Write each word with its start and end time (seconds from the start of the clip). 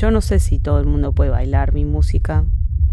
yo 0.00 0.10
no 0.10 0.22
sé 0.22 0.38
si 0.38 0.58
todo 0.58 0.80
el 0.80 0.86
mundo 0.86 1.12
puede 1.12 1.28
bailar 1.28 1.74
mi 1.74 1.84
música, 1.84 2.46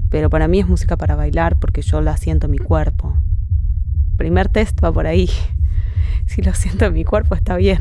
pero 0.10 0.30
para 0.30 0.50
mí 0.50 0.60
es 0.60 0.68
música 0.68 0.98
para 0.98 1.16
bailar 1.16 1.58
porque 1.58 1.82
yo 1.82 2.02
la 2.02 2.18
siento 2.18 2.48
en 2.48 2.52
mi 2.52 2.58
cuerpo. 2.58 3.16
Primer 4.18 4.50
test 4.50 4.84
va 4.84 4.92
por 4.92 5.08
ahí. 5.08 5.30
Si 6.26 6.42
lo 6.42 6.54
siento 6.54 6.84
en 6.84 6.94
mi 6.94 7.06
cuerpo 7.06 7.36
está 7.36 7.56
bien. 7.56 7.80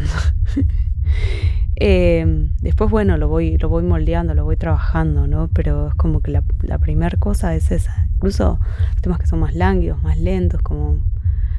Em, 1.78 2.52
después, 2.62 2.90
bueno, 2.90 3.18
lo 3.18 3.28
voy, 3.28 3.58
lo 3.58 3.68
voy 3.68 3.82
moldeando, 3.82 4.32
lo 4.32 4.44
voy 4.44 4.56
trabajando, 4.56 5.26
¿no? 5.26 5.48
Pero 5.48 5.88
es 5.88 5.94
como 5.96 6.20
que 6.20 6.30
la, 6.30 6.42
la 6.62 6.78
primera 6.78 7.18
cosa 7.18 7.54
es 7.54 7.70
esa. 7.70 8.06
Incluso 8.14 8.60
los 8.92 9.02
temas 9.02 9.18
que 9.18 9.26
son 9.26 9.40
más 9.40 9.54
lánguidos, 9.54 10.02
más 10.02 10.16
lentos, 10.16 10.62
como 10.62 11.00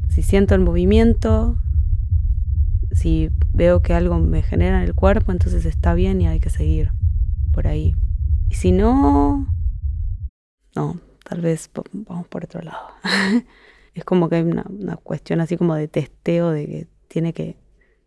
si 0.07 0.23
siento 0.23 0.55
el 0.55 0.61
movimiento, 0.61 1.57
si 2.93 3.29
veo 3.53 3.81
que 3.81 3.93
algo 3.93 4.17
me 4.17 4.41
genera 4.41 4.81
en 4.81 4.85
el 4.85 4.95
cuerpo, 4.95 5.33
entonces 5.33 5.65
está 5.65 5.93
bien 5.93 6.19
y 6.21 6.27
hay 6.27 6.39
que 6.39 6.49
seguir 6.49 6.91
por 7.57 7.65
ahí. 7.65 7.95
Y 8.51 8.53
si 8.53 8.71
no, 8.71 9.47
no, 10.75 10.99
tal 11.23 11.41
vez 11.41 11.71
vamos 11.91 12.27
por 12.27 12.43
otro 12.43 12.61
lado. 12.61 12.89
es 13.95 14.05
como 14.05 14.29
que 14.29 14.35
hay 14.35 14.43
una, 14.43 14.63
una, 14.69 14.95
cuestión 14.95 15.41
así 15.41 15.57
como 15.57 15.73
de 15.73 15.87
testeo 15.87 16.51
de 16.51 16.67
que 16.67 16.87
tiene 17.07 17.33
que 17.33 17.57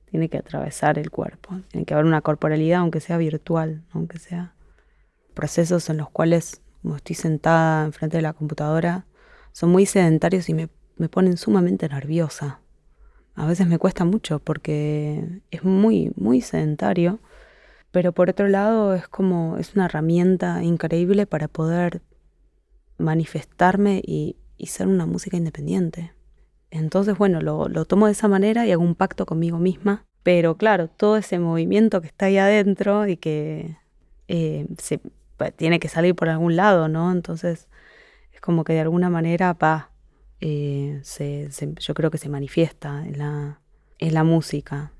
tiene 0.09 0.29
que 0.29 0.39
atravesar 0.39 1.01
el 1.01 1.11
cuerpo, 1.11 1.59
tiene 1.73 1.85
que 1.85 1.95
haber 1.95 2.07
una 2.07 2.21
corporalidad, 2.21 2.79
aunque 2.79 3.01
sea 3.01 3.19
virtual, 3.19 3.83
aunque 3.91 4.21
sea 4.21 4.55
procesos 5.35 5.91
en 5.91 5.97
los 5.97 6.11
cuales, 6.11 6.63
como 6.83 6.95
estoy 6.95 7.17
sentada 7.17 7.85
enfrente 7.85 8.19
de 8.19 8.23
la 8.23 8.35
computadora, 8.35 9.07
son 9.51 9.71
muy 9.71 9.85
sedentarios 9.85 10.49
y 10.49 10.55
me, 10.55 10.69
me 10.97 11.09
ponen 11.09 11.37
sumamente 11.37 11.89
nerviosa. 11.89 12.61
A 13.35 13.47
veces 13.47 13.67
me 13.67 13.79
cuesta 13.79 14.05
mucho 14.05 14.39
porque 14.39 15.43
es 15.51 15.65
muy, 15.65 16.13
muy 16.15 16.41
sedentario, 16.41 17.19
pero 17.91 18.13
por 18.13 18.31
otro 18.31 18.49
lado 18.49 18.95
es 18.95 19.09
como, 19.09 19.57
es 19.59 19.75
una 19.75 19.87
herramienta 19.87 20.63
increíble 20.63 21.27
para 21.27 21.49
poder 21.49 22.03
manifestarme 22.99 24.03
y, 24.05 24.37
ser 24.67 24.89
una 24.89 25.07
música 25.07 25.37
independiente. 25.37 26.13
Entonces, 26.71 27.17
bueno, 27.17 27.41
lo, 27.41 27.69
lo, 27.69 27.87
tomo 27.87 28.07
de 28.07 28.13
esa 28.13 28.29
manera 28.29 28.67
y 28.67 28.73
hago 28.73 28.83
un 28.83 28.95
pacto 28.95 29.25
conmigo 29.25 29.59
misma. 29.59 30.05
Pero 30.23 30.57
claro, 30.57 30.89
todo 30.89 31.17
ese 31.17 31.39
movimiento 31.39 32.01
que 32.03 32.09
está 32.09 32.27
ahí 32.27 32.37
adentro 32.37 33.09
y 33.09 33.17
que 33.17 33.77
eh, 34.29 34.67
se, 34.79 35.01
tiene 35.57 35.81
que 35.81 35.89
salir 35.89 36.15
por 36.15 36.29
algún 36.29 36.57
lado, 36.57 36.89
¿no? 36.89 37.11
Entonces, 37.11 37.69
es 38.33 38.41
como 38.41 38.65
que 38.65 38.75
de 38.75 38.81
alguna 38.81 39.09
manera 39.09 39.55
va, 39.55 39.91
eh, 40.41 41.01
se, 41.03 41.51
se, 41.51 41.75
yo 41.75 41.95
creo 41.95 42.11
que 42.11 42.19
se 42.19 42.29
manifiesta 42.29 43.05
en 43.07 43.19
la, 43.19 43.61
en 43.99 44.15
la 44.15 44.25
música. 44.25 44.93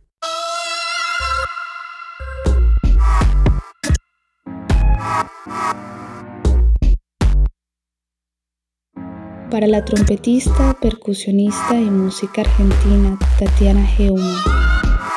Para 9.51 9.67
la 9.67 9.85
trompetista, 9.85 10.77
percusionista 10.81 11.75
y 11.75 11.91
música 11.91 12.43
argentina 12.43 13.19
Tatiana 13.39 13.85
Geumann. 13.85 14.37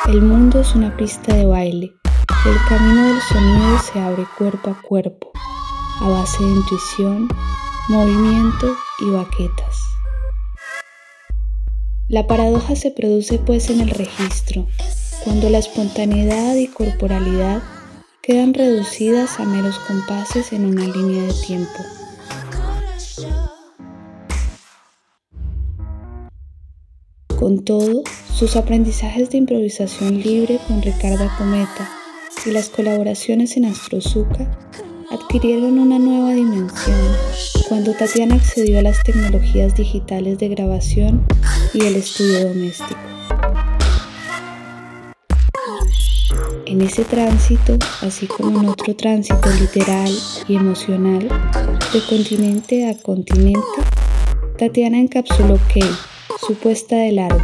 El 0.08 0.22
mundo 0.22 0.60
es 0.60 0.74
una 0.74 0.94
pista 0.96 1.34
de 1.34 1.46
baile. 1.46 1.92
El 2.44 2.56
camino 2.68 3.06
del 3.06 3.20
sonido 3.22 3.78
se 3.78 4.00
abre 4.00 4.26
cuerpo 4.36 4.70
a 4.70 4.82
cuerpo, 4.82 5.30
a 6.00 6.08
base 6.08 6.42
de 6.42 6.50
intuición, 6.50 7.28
movimiento 7.88 8.76
y 9.00 9.10
baquetas. 9.10 9.78
La 12.08 12.26
paradoja 12.26 12.76
se 12.76 12.90
produce 12.90 13.38
pues 13.38 13.70
en 13.70 13.80
el 13.80 13.90
registro, 13.90 14.66
cuando 15.22 15.48
la 15.48 15.58
espontaneidad 15.58 16.56
y 16.56 16.66
corporalidad 16.66 17.62
quedan 18.24 18.54
reducidas 18.54 19.38
a 19.38 19.44
meros 19.44 19.78
compases 19.80 20.54
en 20.54 20.64
una 20.64 20.86
línea 20.86 21.24
de 21.24 21.34
tiempo. 21.46 21.84
Con 27.38 27.62
todo, 27.64 28.02
sus 28.34 28.56
aprendizajes 28.56 29.28
de 29.28 29.38
improvisación 29.38 30.22
libre 30.22 30.58
con 30.66 30.80
Ricardo 30.80 31.30
Cometa 31.36 31.90
y 32.46 32.50
las 32.50 32.70
colaboraciones 32.70 33.58
en 33.58 33.66
Astrozuka 33.66 34.50
adquirieron 35.10 35.78
una 35.78 35.98
nueva 35.98 36.32
dimensión 36.32 36.98
cuando 37.68 37.92
Tatiana 37.92 38.36
accedió 38.36 38.78
a 38.78 38.82
las 38.82 39.02
tecnologías 39.02 39.74
digitales 39.74 40.38
de 40.38 40.48
grabación 40.48 41.26
y 41.74 41.84
el 41.84 41.96
estudio 41.96 42.48
doméstico. 42.48 43.13
En 46.74 46.82
ese 46.82 47.04
tránsito, 47.04 47.78
así 48.02 48.26
como 48.26 48.60
en 48.60 48.68
otro 48.68 48.96
tránsito 48.96 49.48
literal 49.60 50.12
y 50.48 50.56
emocional, 50.56 51.28
de 51.92 52.00
continente 52.08 52.90
a 52.90 53.00
continente, 53.00 53.60
Tatiana 54.58 54.98
encapsuló 54.98 55.56
Kate 55.68 55.86
su 56.44 56.54
puesta 56.54 56.96
de 56.96 57.12
largo. 57.12 57.38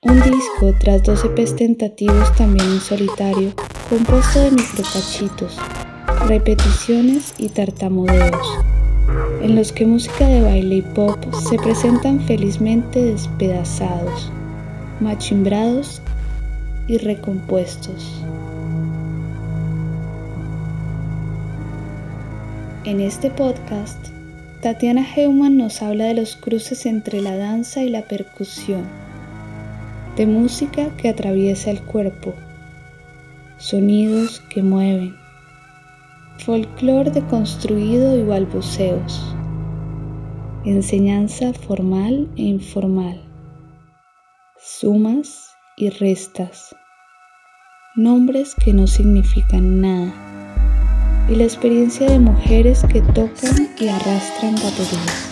Un 0.00 0.22
disco 0.22 0.72
tras 0.80 1.02
dos 1.02 1.22
EPs 1.22 1.56
tentativos 1.56 2.34
también 2.34 2.70
en 2.70 2.80
solitario, 2.80 3.52
compuesto 3.90 4.40
de 4.40 4.52
microcachitos, 4.52 5.58
repeticiones 6.28 7.34
y 7.36 7.50
tartamudeos, 7.50 8.58
en 9.42 9.54
los 9.54 9.70
que 9.70 9.84
música 9.84 10.26
de 10.26 10.40
baile 10.40 10.76
y 10.76 10.82
pop 10.94 11.18
se 11.34 11.58
presentan 11.58 12.20
felizmente 12.20 13.04
despedazados, 13.04 14.32
machimbrados 15.02 16.00
y 16.88 16.98
recompuestos. 16.98 18.22
En 22.84 23.00
este 23.00 23.30
podcast 23.30 24.08
Tatiana 24.60 25.06
Heumann 25.16 25.56
nos 25.56 25.82
habla 25.82 26.06
de 26.06 26.14
los 26.14 26.36
cruces 26.36 26.84
entre 26.86 27.20
la 27.20 27.36
danza 27.36 27.82
y 27.82 27.88
la 27.88 28.02
percusión, 28.02 28.82
de 30.16 30.26
música 30.26 30.90
que 30.96 31.08
atraviesa 31.08 31.70
el 31.70 31.80
cuerpo, 31.80 32.34
sonidos 33.56 34.40
que 34.50 34.62
mueven, 34.62 35.16
folclore 36.38 37.12
deconstruido 37.12 38.18
y 38.18 38.24
balbuceos, 38.24 39.34
enseñanza 40.64 41.52
formal 41.52 42.28
e 42.36 42.42
informal, 42.42 43.21
sumas 44.64 45.56
y 45.76 45.90
restas, 45.90 46.76
nombres 47.96 48.54
que 48.54 48.72
no 48.72 48.86
significan 48.86 49.80
nada 49.80 50.12
y 51.28 51.34
la 51.34 51.42
experiencia 51.42 52.08
de 52.08 52.20
mujeres 52.20 52.84
que 52.92 53.00
tocan 53.00 53.74
y 53.80 53.88
arrastran 53.88 54.54
baterías. 54.54 55.31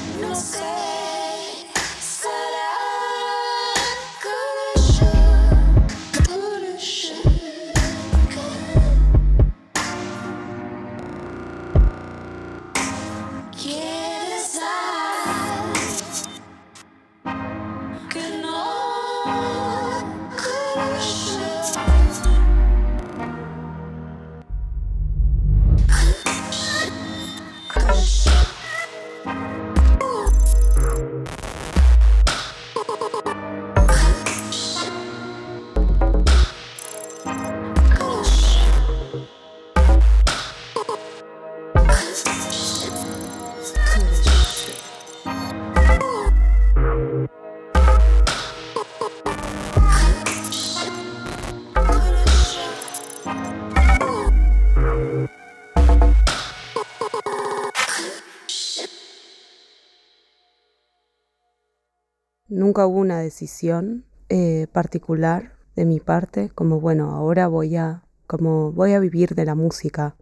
Nunca 62.81 62.87
hubo 62.87 63.01
una 63.01 63.21
decisión 63.21 64.07
eh, 64.31 64.67
particular 64.73 65.53
de 65.77 65.85
mi 65.85 66.01
parte, 66.01 66.49
como 66.55 66.81
bueno, 66.81 67.11
ahora 67.11 67.47
voy 67.47 67.77
a, 67.77 68.05
como 68.27 68.73
voy 68.73 68.93
a 68.93 69.01
vivir 69.01 69.35
de 69.35 69.45
la 69.45 69.55
música. 69.55 70.17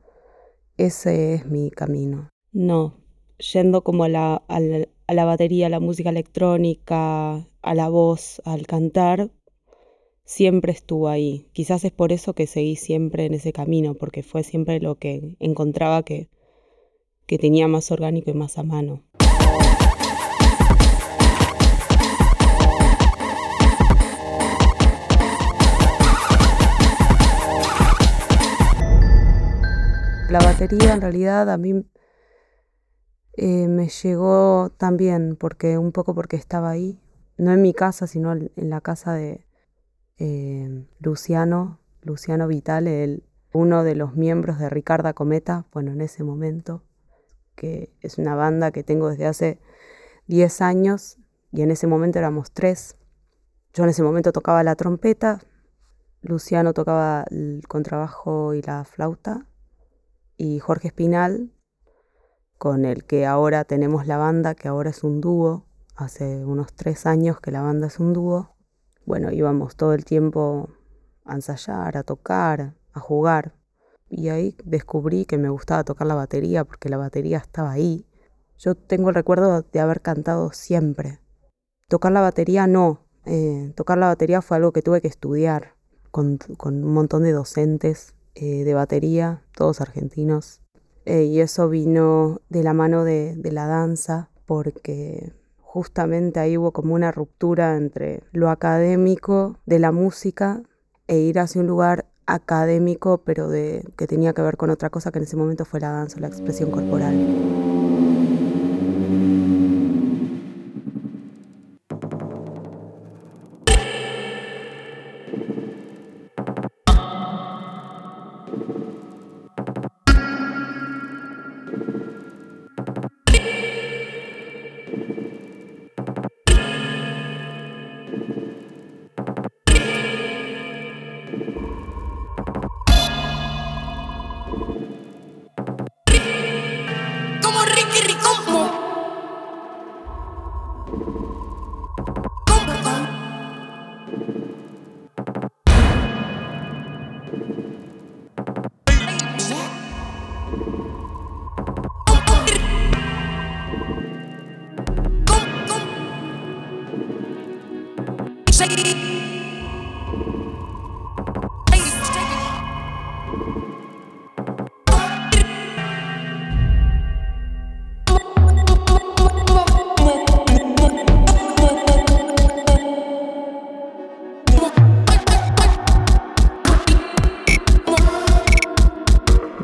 Ese 0.77 1.35
es 1.35 1.47
mi 1.47 1.71
camino. 1.71 2.29
No, 2.53 2.95
yendo 3.53 3.85
como 3.85 4.05
a 4.05 4.09
la, 4.09 4.43
a 4.49 4.59
la, 4.59 4.89
a 5.07 5.15
la 5.15 5.25
batería, 5.25 5.67
a 5.67 5.71
la 5.71 5.79
música 5.79 6.11
electrónica, 6.11 7.47
a 7.63 7.75
la 7.75 7.89
voz, 7.89 8.43
al 8.45 8.67
cantar, 8.67 9.31
siempre 10.25 10.73
estuvo 10.73 11.09
ahí. 11.09 11.47
Quizás 11.53 11.85
es 11.85 11.93
por 11.93 12.11
eso 12.11 12.35
que 12.35 12.49
seguí 12.49 12.75
siempre 12.75 13.27
en 13.27 13.35
ese 13.35 13.53
camino, 13.53 13.95
porque 13.95 14.25
fue 14.25 14.43
siempre 14.43 14.81
lo 14.81 14.97
que 14.97 15.37
encontraba 15.39 16.03
que, 16.03 16.29
que 17.27 17.39
tenía 17.39 17.69
más 17.69 17.93
orgánico 17.93 18.31
y 18.31 18.35
más 18.35 18.59
a 18.59 18.65
mano. 18.65 19.05
La 30.29 30.41
batería 30.41 30.93
en 30.93 31.01
realidad 31.01 31.49
a 31.49 31.57
mí 31.57 31.87
eh, 33.33 33.67
me 33.67 33.89
llegó 33.89 34.69
también 34.77 35.37
porque 35.37 35.79
un 35.79 35.91
poco 35.91 36.15
porque 36.15 36.37
estaba 36.37 36.69
ahí, 36.69 37.01
no 37.39 37.51
en 37.51 37.63
mi 37.63 37.73
casa, 37.73 38.07
sino 38.07 38.33
en 38.33 38.51
la 38.69 38.83
casa 38.83 39.15
de 39.15 39.47
eh, 40.19 40.85
Luciano, 41.01 41.79
Luciano 42.03 42.47
Vitale, 42.47 43.23
uno 43.55 43.85
de 43.85 43.95
los 43.95 44.17
miembros 44.17 44.59
de 44.59 44.69
Ricarda 44.69 45.15
Cometa, 45.15 45.65
bueno, 45.73 45.93
en 45.93 46.03
ese 46.03 46.25
momento, 46.25 46.83
que 47.55 47.91
es 48.03 48.19
una 48.19 48.35
banda 48.35 48.71
que 48.71 48.85
tengo 48.85 49.09
desde 49.09 49.25
hace 49.25 49.59
10 50.27 50.61
años 50.61 51.17
y 51.53 51.63
en 51.63 51.71
ese 51.71 51.87
momento 51.87 52.19
éramos 52.19 52.53
tres. 52.53 52.99
Yo 53.73 53.85
en 53.85 53.89
ese 53.89 54.03
momento 54.03 54.31
tocaba 54.33 54.63
la 54.63 54.77
trompeta, 54.77 55.41
Luciano 56.21 56.75
tocaba 56.75 57.25
el 57.31 57.63
contrabajo 57.67 58.53
y 58.53 58.61
la 58.61 58.85
flauta 58.85 59.47
y 60.39 60.61
Jorge 60.61 60.89
Espinal, 60.89 61.53
con 62.57 62.85
el 62.85 63.05
que 63.05 63.27
ahora 63.27 63.65
tenemos 63.65 64.07
la 64.07 64.17
banda, 64.17 64.55
que 64.55 64.69
ahora 64.69 64.91
es 64.91 65.03
un 65.03 65.21
dúo, 65.21 65.67
hace 65.97 66.45
unos 66.45 66.73
tres 66.73 67.07
años 67.07 67.41
que 67.41 67.51
la 67.51 67.61
banda 67.61 67.89
es 67.89 67.99
un 67.99 68.13
dúo. 68.13 68.55
Bueno, 69.05 69.33
íbamos 69.33 69.77
todo 69.77 69.95
el 69.95 70.05
tiempo 70.05 70.71
a 71.25 71.35
ensayar, 71.35 71.97
a 71.97 72.05
tocar, 72.05 72.77
a 72.93 73.01
jugar. 73.01 73.55
Y 74.09 74.29
ahí 74.29 74.57
descubrí 74.65 75.27
que 75.27 75.39
me 75.39 75.51
gustaba 75.51 75.85
tocar 75.85 76.07
la 76.07 76.15
batería 76.15 76.65
porque 76.65 76.89
la 76.89 76.97
batería 76.97 77.39
estaba 77.39 77.73
ahí. 77.73 78.07
Yo 78.59 78.75
tengo 78.77 79.09
el 79.09 79.15
recuerdo 79.15 79.63
de 79.63 79.81
haber 79.81 80.01
cantado 80.01 80.53
siempre. 80.53 81.21
Tocar 81.89 82.13
la 82.13 82.21
batería 82.21 82.67
no. 82.67 83.07
Eh, 83.25 83.73
tocar 83.77 83.99
la 83.99 84.07
batería 84.07 84.41
fue 84.41 84.57
algo 84.57 84.73
que 84.73 84.83
tuve 84.83 85.01
que 85.01 85.09
estudiar 85.09 85.75
con, 86.11 86.39
con 86.57 86.85
un 86.85 86.95
montón 86.95 87.25
de 87.25 87.33
docentes 87.33 88.15
eh, 88.41 88.63
de 88.63 88.73
batería, 88.75 89.43
todos 89.57 89.81
argentinos. 89.81 90.61
Eh, 91.05 91.25
y 91.25 91.41
eso 91.41 91.69
vino 91.69 92.41
de 92.51 92.63
la 92.63 92.73
mano 92.73 93.03
de, 93.03 93.37
la 93.51 93.67
danza, 93.67 94.31
porque 94.47 95.33
justamente 95.61 96.39
ahí 96.39 96.57
hubo 96.57 96.71
como 96.73 96.95
una 96.95 97.11
ruptura 97.11 97.77
entre 97.77 98.23
lo 98.31 98.51
académico 98.51 99.57
de 99.67 99.81
la 99.81 99.91
música 99.91 100.63
e 101.09 101.19
ir 101.19 101.41
hacia 101.41 101.63
un 101.63 101.67
lugar 101.67 102.07
académico, 102.27 103.23
pero 103.25 103.49
de, 103.49 103.85
que 103.97 104.07
tenía 104.07 104.35
que 104.35 104.43
ver 104.43 104.57
con 104.57 104.71
otra 104.71 104.91
cosa 104.91 105.11
que 105.11 105.19
en 105.19 105.25
ese 105.25 105.37
momento 105.37 105.65
fue 105.65 105.81
la 105.81 105.91
danza, 105.91 106.21
la 106.21 106.29
expresión 106.29 106.71
corporal. 106.71 107.78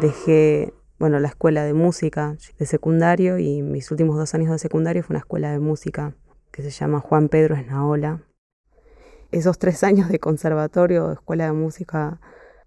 Dejé, 0.05 0.75
bueno, 0.99 1.19
la 1.19 1.29
escuela 1.29 1.65
de 1.65 1.73
música 1.73 2.37
de 2.59 2.67
secundario 2.67 3.39
y 3.39 3.63
mis 3.63 3.91
últimos 3.91 4.17
dos 4.17 4.35
años 4.35 4.51
de 4.51 4.59
secundario 4.59 5.03
fue 5.03 5.15
una 5.15 5.21
escuela 5.21 5.51
de 5.51 5.61
música 5.61 6.15
que 6.53 6.63
se 6.63 6.71
llama 6.71 7.01
Juan 7.01 7.29
Pedro 7.29 7.57
Esnaola. 7.57 8.23
Esos 9.31 9.59
tres 9.59 9.83
años 9.83 10.11
de 10.11 10.21
conservatorio, 10.21 11.09
de 11.09 11.15
escuela 11.15 11.47
de 11.47 11.53
música, 11.53 12.21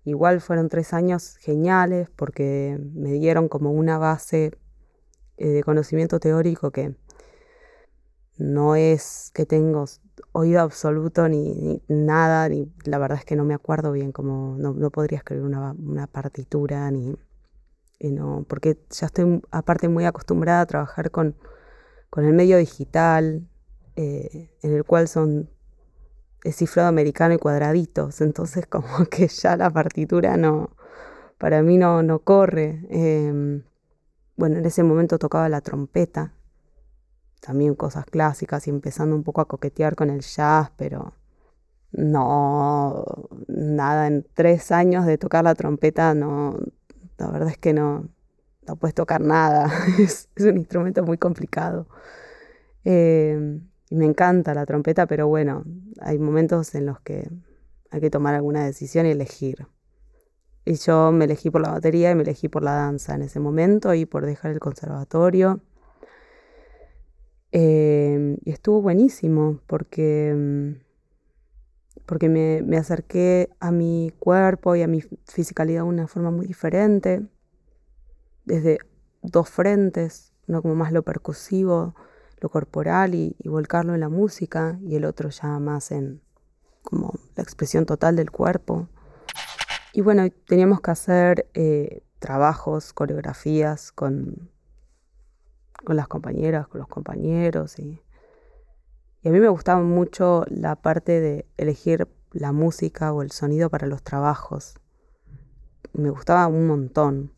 igual 0.03 0.41
fueron 0.41 0.67
tres 0.67 0.93
años 0.93 1.37
geniales 1.37 2.09
porque 2.15 2.79
me 2.95 3.13
dieron 3.13 3.47
como 3.49 3.71
una 3.71 3.99
base 3.99 4.57
eh, 5.37 5.47
de 5.47 5.63
conocimiento 5.63 6.19
teórico 6.19 6.71
que 6.71 6.95
no 8.37 8.75
es 8.75 9.31
que 9.33 9.45
tengo 9.45 9.85
oído 10.31 10.61
absoluto 10.61 11.29
ni, 11.29 11.81
nada, 11.87 12.49
ni 12.49 12.71
la 12.85 12.97
verdad 12.97 13.19
es 13.19 13.25
que 13.25 13.35
no 13.35 13.43
me 13.43 13.53
acuerdo 13.53 13.91
bien, 13.91 14.11
como 14.11 14.55
no, 14.57 14.89
podría 14.91 15.19
escribir 15.19 15.43
una, 15.43 15.73
una 15.73 16.07
partitura 16.07 16.89
ni, 16.91 17.15
no, 17.99 18.45
porque 18.47 18.77
ya 18.89 19.07
estoy 19.07 19.41
aparte 19.51 19.89
muy 19.89 20.05
acostumbrada 20.05 20.61
a 20.61 20.65
trabajar 20.65 21.11
con, 21.11 21.35
el 22.15 22.33
medio 22.33 22.57
digital, 22.57 23.47
eh, 23.95 24.51
en 24.61 24.73
el 24.73 24.83
cual 24.83 25.07
son 25.07 25.49
es 26.43 26.55
cifrado 26.57 26.89
americano 26.89 27.33
y 27.33 27.37
cuadraditos, 27.37 28.21
entonces 28.21 28.65
como 28.67 29.05
que 29.05 29.27
ya 29.27 29.57
la 29.57 29.69
partitura 29.69 30.37
no, 30.37 30.71
para 31.37 31.61
mí 31.61 31.77
no, 31.77 32.03
no 32.03 32.19
corre. 32.19 32.85
Em, 32.89 33.63
bueno, 34.35 34.57
en 34.57 34.65
ese 34.65 34.83
momento 34.83 35.17
tocaba 35.19 35.49
la 35.49 35.61
trompeta, 35.61 36.33
también 37.41 37.75
cosas 37.75 38.05
clásicas 38.05 38.67
y 38.67 38.69
empezando 38.69 39.15
un 39.15 39.23
poco 39.23 39.41
a 39.41 39.47
coquetear 39.47 39.95
con 39.95 40.09
el 40.09 40.21
jazz, 40.21 40.71
pero 40.77 41.13
no, 41.91 43.03
nada, 43.47 44.07
en 44.07 44.25
tres 44.33 44.71
años 44.71 45.05
de 45.05 45.17
tocar 45.17 45.43
la 45.43 45.55
trompeta 45.55 46.13
no, 46.13 46.57
la 47.17 47.29
verdad 47.31 47.49
es 47.49 47.57
que 47.57 47.73
no, 47.73 48.07
no 48.67 48.75
puedes 48.75 48.93
tocar 48.93 49.21
nada, 49.21 49.71
es, 49.99 50.29
un 50.39 50.57
instrumento 50.57 51.03
muy 51.03 51.17
complicado. 51.17 51.87
Eh, 52.85 53.59
y 53.89 53.95
me 53.95 54.05
encanta 54.05 54.53
la 54.53 54.65
trompeta, 54.65 55.07
pero 55.07 55.27
bueno, 55.27 55.63
hay 56.01 56.19
momentos 56.19 56.75
en 56.75 56.85
los 56.85 56.99
que 57.01 57.29
hay 57.89 58.01
que 58.01 58.09
tomar 58.09 58.35
alguna 58.35 58.65
decisión 58.65 59.05
y 59.05 59.11
elegir. 59.11 59.67
Y 60.65 60.73
yo 60.75 61.13
me 61.13 61.25
elegí 61.25 61.49
por 61.49 61.61
la 61.61 61.71
batería 61.71 62.11
y 62.11 62.15
me 62.15 62.23
elegí 62.23 62.49
por 62.49 62.61
la 62.63 62.73
danza 62.73 63.15
en 63.15 63.21
ese 63.21 63.39
momento 63.39 63.93
y 63.93 64.05
por 64.05 64.25
dejar 64.25 64.51
el 64.51 64.59
conservatorio. 64.59 65.61
Eh, 67.53 68.37
y 68.43 68.51
estuvo 68.51 68.81
buenísimo 68.81 69.61
porque 69.67 70.33
mm, 70.35 70.86
porque 72.05 72.29
me, 72.29 72.77
acerqué 72.77 73.49
a 73.59 73.71
mi 73.71 74.13
cuerpo 74.19 74.75
y 74.75 74.81
a 74.81 74.87
mi 74.87 75.01
fisicalidad 75.25 75.81
de 75.81 75.89
una 75.89 76.07
forma 76.07 76.31
muy 76.31 76.45
diferente, 76.45 77.25
desde 78.45 78.79
dos 79.21 79.49
frentes, 79.49 80.33
uno 80.47 80.61
como 80.61 80.75
más 80.75 80.91
lo 80.91 81.03
percusivo, 81.03 81.95
lo 82.39 82.49
corporal 82.49 83.15
y, 83.15 83.35
volcarlo 83.45 83.93
en 83.93 83.99
la 83.99 84.09
música, 84.09 84.79
y 84.81 84.95
el 84.95 85.05
otro 85.05 85.29
ya 85.29 85.59
más 85.59 85.91
en 85.91 86.21
como 86.81 87.13
la 87.35 87.43
expresión 87.43 87.85
total 87.85 88.15
del 88.15 88.31
cuerpo. 88.31 88.87
Y 89.91 90.01
bueno, 90.01 90.23
teníamos 90.45 90.79
que 90.79 90.91
hacer 90.91 91.49
eh, 91.53 92.03
trabajos, 92.19 92.93
coreografías 92.93 93.91
con, 93.91 94.49
con 95.83 95.95
las 95.97 96.07
compañeras, 96.07 96.67
con 96.67 96.79
los 96.79 96.87
compañeros 96.87 97.77
y 97.79 98.01
y 99.21 99.29
a 99.29 99.31
mí 99.31 99.39
me 99.39 99.49
gustaba 99.49 99.81
mucho 99.81 100.45
la 100.47 100.75
parte 100.75 101.19
de 101.19 101.45
elegir 101.57 102.07
la 102.31 102.51
música 102.51 103.13
o 103.13 103.21
el 103.21 103.31
sonido 103.31 103.69
para 103.69 103.87
los 103.87 104.03
trabajos. 104.03 104.75
Me 105.93 106.09
gustaba 106.09 106.47
un 106.47 106.67
montón. 106.67 107.33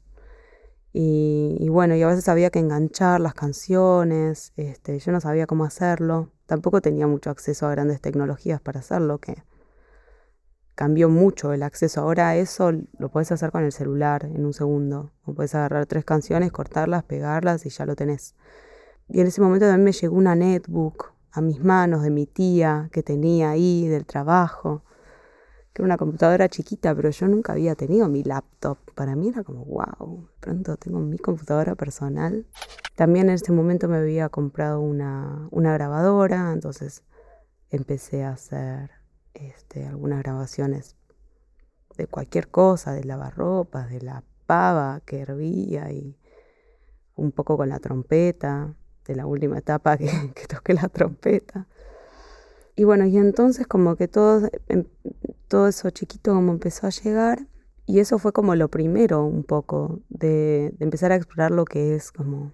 Y, 0.92 1.68
bueno, 1.70 1.96
y 1.96 2.02
a 2.02 2.08
veces 2.08 2.28
había 2.28 2.50
que 2.50 2.60
enganchar 2.60 3.22
las 3.22 3.36
canciones, 3.36 4.54
este, 4.58 4.98
yo 5.00 5.12
no 5.12 5.22
sabía 5.22 5.46
cómo 5.46 5.64
hacerlo, 5.64 6.32
tampoco 6.48 6.82
tenía 6.82 7.06
mucho 7.06 7.30
acceso 7.30 7.68
a 7.68 7.72
grandes 7.72 8.02
tecnologías 8.02 8.60
para 8.60 8.80
hacerlo, 8.80 9.20
que 9.20 9.44
cambió 10.74 11.08
mucho 11.08 11.54
el 11.54 11.62
acceso. 11.62 12.02
Ahora 12.02 12.36
eso 12.36 12.72
lo 12.98 13.10
puedes 13.10 13.32
hacer 13.32 13.52
con 13.52 13.64
el 13.64 13.72
celular 13.72 14.26
en 14.26 14.46
un 14.46 14.54
segundo. 14.54 15.12
O 15.26 15.34
puedes 15.34 15.54
agarrar 15.54 15.86
tres 15.86 16.06
canciones, 16.06 16.52
cortarlas, 16.52 17.04
pegarlas 17.04 17.66
y 17.66 17.70
ya 17.70 17.86
lo 17.86 17.96
tenés. 17.96 18.36
Y 19.08 19.22
en 19.22 19.28
ese 19.28 19.42
momento 19.42 19.66
también 19.66 19.84
me 19.84 19.92
llegó 19.92 20.16
una 20.16 20.36
netbook 20.36 21.14
a 21.32 21.42
mis 21.42 21.64
manos 21.64 22.04
de 22.04 22.10
mi 22.10 22.26
tía 22.26 22.90
que 22.92 23.04
tenía 23.04 23.52
ahí 23.52 23.88
del 23.88 24.06
trabajo, 24.06 24.84
que 25.74 25.82
era 25.82 25.86
una 25.86 25.98
computadora 25.98 26.50
chiquita, 26.50 26.96
pero 26.96 27.10
yo 27.10 27.28
nunca 27.28 27.54
había 27.54 27.76
tenido 27.76 28.10
mi 28.10 28.24
laptop. 28.24 28.78
Para 28.96 29.16
mí 29.16 29.30
era 29.30 29.44
como, 29.44 29.66
wow, 29.66 30.28
pronto 30.40 30.78
tengo 30.78 31.00
mi 31.00 31.18
computadora 31.18 31.76
personal. 31.76 32.46
También 32.96 33.30
en 33.30 33.36
ese 33.36 33.52
momento 33.52 33.88
me 33.88 33.98
había 33.98 34.30
comprado 34.30 34.82
una, 34.82 35.48
una 35.52 35.74
grabadora, 35.74 36.52
entonces 36.52 37.04
empecé 37.70 38.24
a 38.24 38.32
hacer 38.32 38.92
este, 39.34 39.86
algunas 39.86 40.24
grabaciones 40.24 40.98
de 41.98 42.08
cualquier 42.08 42.50
cosa, 42.50 42.94
de 42.94 43.04
lavarropas, 43.04 43.90
de 43.90 44.02
la 44.02 44.24
pava 44.46 45.02
que 45.06 45.20
hervía 45.20 45.92
y 45.92 46.18
un 47.16 47.32
poco 47.32 47.58
con 47.58 47.70
la 47.70 47.80
trompeta, 47.80 48.76
de 49.10 49.16
la 49.16 49.26
última 49.26 49.58
etapa 49.58 49.98
que, 49.98 50.08
toqué 50.48 50.74
la 50.74 50.88
trompeta. 50.88 51.68
Y 52.76 52.86
bueno, 52.86 53.06
y 53.06 53.18
entonces 53.18 53.68
como 53.68 53.96
que 53.96 54.08
todo, 54.08 54.50
em, 54.70 54.86
todo 55.48 55.68
eso 55.68 55.90
chiquito 55.90 56.34
como 56.34 56.54
empezó 56.54 56.88
a 56.88 56.92
llegar 56.92 57.48
y 57.86 58.00
eso 58.00 58.20
fue 58.20 58.32
como 58.32 58.56
lo 58.56 58.70
primero 58.70 59.26
un 59.26 59.44
poco 59.44 60.00
de, 60.10 60.74
de 60.78 60.86
empezar 60.86 61.12
a 61.12 61.16
explorar 61.16 61.52
lo 61.52 61.66
que 61.66 61.96
es 61.96 62.12
como 62.12 62.54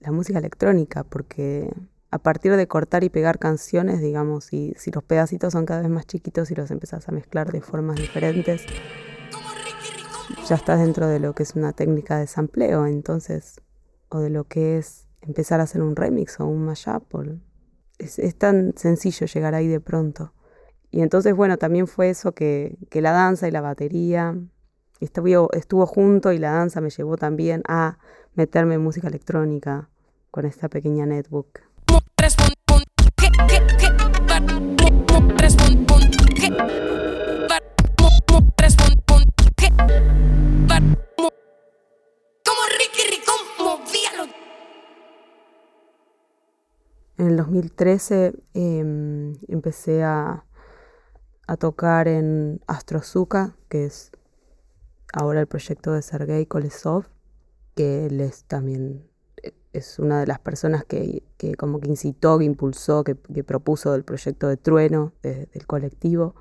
la 0.00 0.12
música 0.12 0.38
electrónica, 0.38 1.02
porque 1.02 1.72
a 2.10 2.18
partir 2.18 2.54
de 2.54 2.68
cortar 2.68 3.02
y 3.02 3.08
pegar 3.08 3.38
canciones, 3.38 4.00
digamos, 4.00 4.52
y 4.52 4.74
si 4.76 4.92
los 4.92 5.02
pedacitos 5.02 5.52
son 5.52 5.64
cada 5.66 5.80
vez 5.80 5.90
más 5.90 6.06
chiquitos 6.06 6.50
y 6.50 6.54
los 6.54 6.70
empezás 6.70 7.08
a 7.08 7.12
mezclar 7.12 7.50
de 7.50 7.60
formas 7.60 7.96
diferentes, 7.96 8.66
ya 10.46 10.56
estás 10.56 10.78
dentro 10.78 11.08
de 11.08 11.18
lo 11.18 11.34
que 11.34 11.42
es 11.42 11.56
una 11.56 11.72
técnica 11.72 12.18
de 12.18 12.26
sampleo, 12.26 12.86
entonces, 12.86 13.60
o 14.10 14.20
de 14.20 14.30
lo 14.30 14.44
que 14.44 14.78
es 14.78 15.06
empezar 15.26 15.60
a 15.60 15.64
hacer 15.64 15.82
un 15.82 15.96
remix 15.96 16.40
o 16.40 16.46
un 16.46 16.64
mashup. 16.64 17.04
Es, 17.98 18.18
es, 18.18 18.36
tan 18.36 18.74
sencillo 18.76 19.26
llegar 19.26 19.54
ahí 19.54 19.68
de 19.68 19.80
pronto. 19.80 20.32
Y 20.90 21.00
entonces, 21.00 21.34
bueno, 21.34 21.58
también 21.58 21.86
fue 21.86 22.10
eso 22.10 22.32
que, 22.32 22.78
que 22.90 23.00
la 23.00 23.12
danza 23.12 23.48
y 23.48 23.50
la 23.50 23.60
batería 23.60 24.36
estuvo, 25.00 25.52
estuvo 25.52 25.86
junto 25.86 26.32
y 26.32 26.38
la 26.38 26.52
danza 26.52 26.80
me 26.80 26.90
llevó 26.90 27.16
también 27.16 27.62
a 27.68 27.98
meterme 28.34 28.74
en 28.74 28.82
música 28.82 29.08
electrónica 29.08 29.90
con 30.30 30.46
esta 30.46 30.68
pequeña 30.68 31.06
netbook. 31.06 31.60
En 47.24 47.30
el 47.30 47.36
2013 47.38 48.34
em, 48.52 49.32
empecé 49.48 50.02
a, 50.02 50.44
tocar 51.58 52.06
en 52.06 52.60
Astrozuka, 52.66 53.56
que 53.70 53.86
es 53.86 54.12
ahora 55.10 55.40
el 55.40 55.46
proyecto 55.46 55.92
de 55.92 56.02
Sergei 56.02 56.44
Kolesov, 56.44 57.06
que 57.74 58.04
él 58.04 58.20
es 58.20 58.44
también 58.44 59.08
es 59.72 59.98
una 59.98 60.20
de 60.20 60.26
las 60.26 60.38
personas 60.38 60.84
que, 60.84 61.22
como 61.56 61.80
que 61.80 61.88
incitó, 61.88 62.38
que 62.38 62.44
impulsó, 62.44 63.04
que, 63.04 63.14
propuso 63.14 63.94
el 63.94 64.04
proyecto 64.04 64.48
de 64.48 64.58
Trueno 64.58 65.14
del 65.22 65.66
colectivo. 65.66 66.34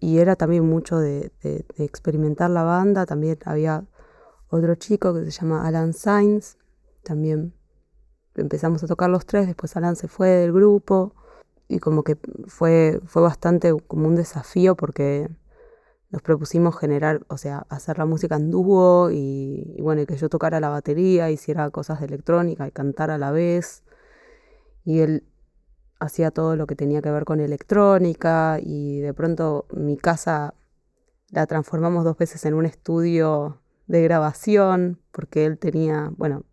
Y 0.00 0.20
era 0.20 0.36
también 0.36 0.64
mucho 0.64 0.98
de, 0.98 1.32
experimentar 1.76 2.48
la 2.48 2.62
banda. 2.62 3.04
También 3.04 3.38
había 3.44 3.84
otro 4.48 4.74
chico 4.76 5.12
que 5.12 5.30
se 5.30 5.32
llama 5.32 5.66
Alan 5.66 5.92
Sainz. 5.92 6.56
También 7.02 7.52
empezamos 8.38 8.82
a 8.82 8.86
tocar 8.86 9.10
los 9.10 9.26
tres, 9.26 9.46
después 9.46 9.76
Alan 9.76 9.96
se 9.96 10.08
fue 10.08 10.28
del 10.28 10.52
grupo. 10.52 11.14
Y 11.68 11.80
como 11.80 12.02
que 12.02 12.16
fue, 12.46 13.00
fue 13.06 13.22
bastante 13.22 13.74
como 13.86 14.08
un 14.08 14.16
desafío 14.16 14.74
porque 14.74 15.28
nos 16.10 16.22
propusimos 16.22 16.78
generar, 16.78 17.20
o 17.28 17.36
sea, 17.36 17.66
hacer 17.68 17.98
la 17.98 18.06
música 18.06 18.36
en 18.36 18.50
dúo 18.50 19.10
y, 19.10 19.76
bueno, 19.80 20.04
que 20.06 20.16
yo 20.16 20.28
tocara 20.30 20.60
la 20.60 20.70
batería, 20.70 21.30
hiciera 21.30 21.68
cosas 21.70 22.00
de 22.00 22.06
electrónica 22.06 22.66
y 22.66 22.70
cantara 22.70 23.16
a 23.16 23.18
la 23.18 23.30
vez. 23.30 23.82
Y 24.84 25.00
él 25.00 25.24
hacía 26.00 26.30
todo 26.30 26.56
lo 26.56 26.66
que 26.66 26.76
tenía 26.76 27.02
que 27.02 27.10
ver 27.10 27.24
con 27.24 27.40
electrónica 27.40 28.58
y 28.62 29.00
de 29.00 29.12
pronto 29.12 29.66
mi 29.72 29.96
casa 29.96 30.54
la 31.30 31.46
transformamos 31.46 32.04
dos 32.04 32.16
veces 32.16 32.44
en 32.46 32.54
un 32.54 32.64
estudio 32.64 33.60
de 33.86 34.02
grabación 34.02 34.98
porque 35.10 35.44
él 35.44 35.58
tenía, 35.58 36.10
bueno, 36.16 36.44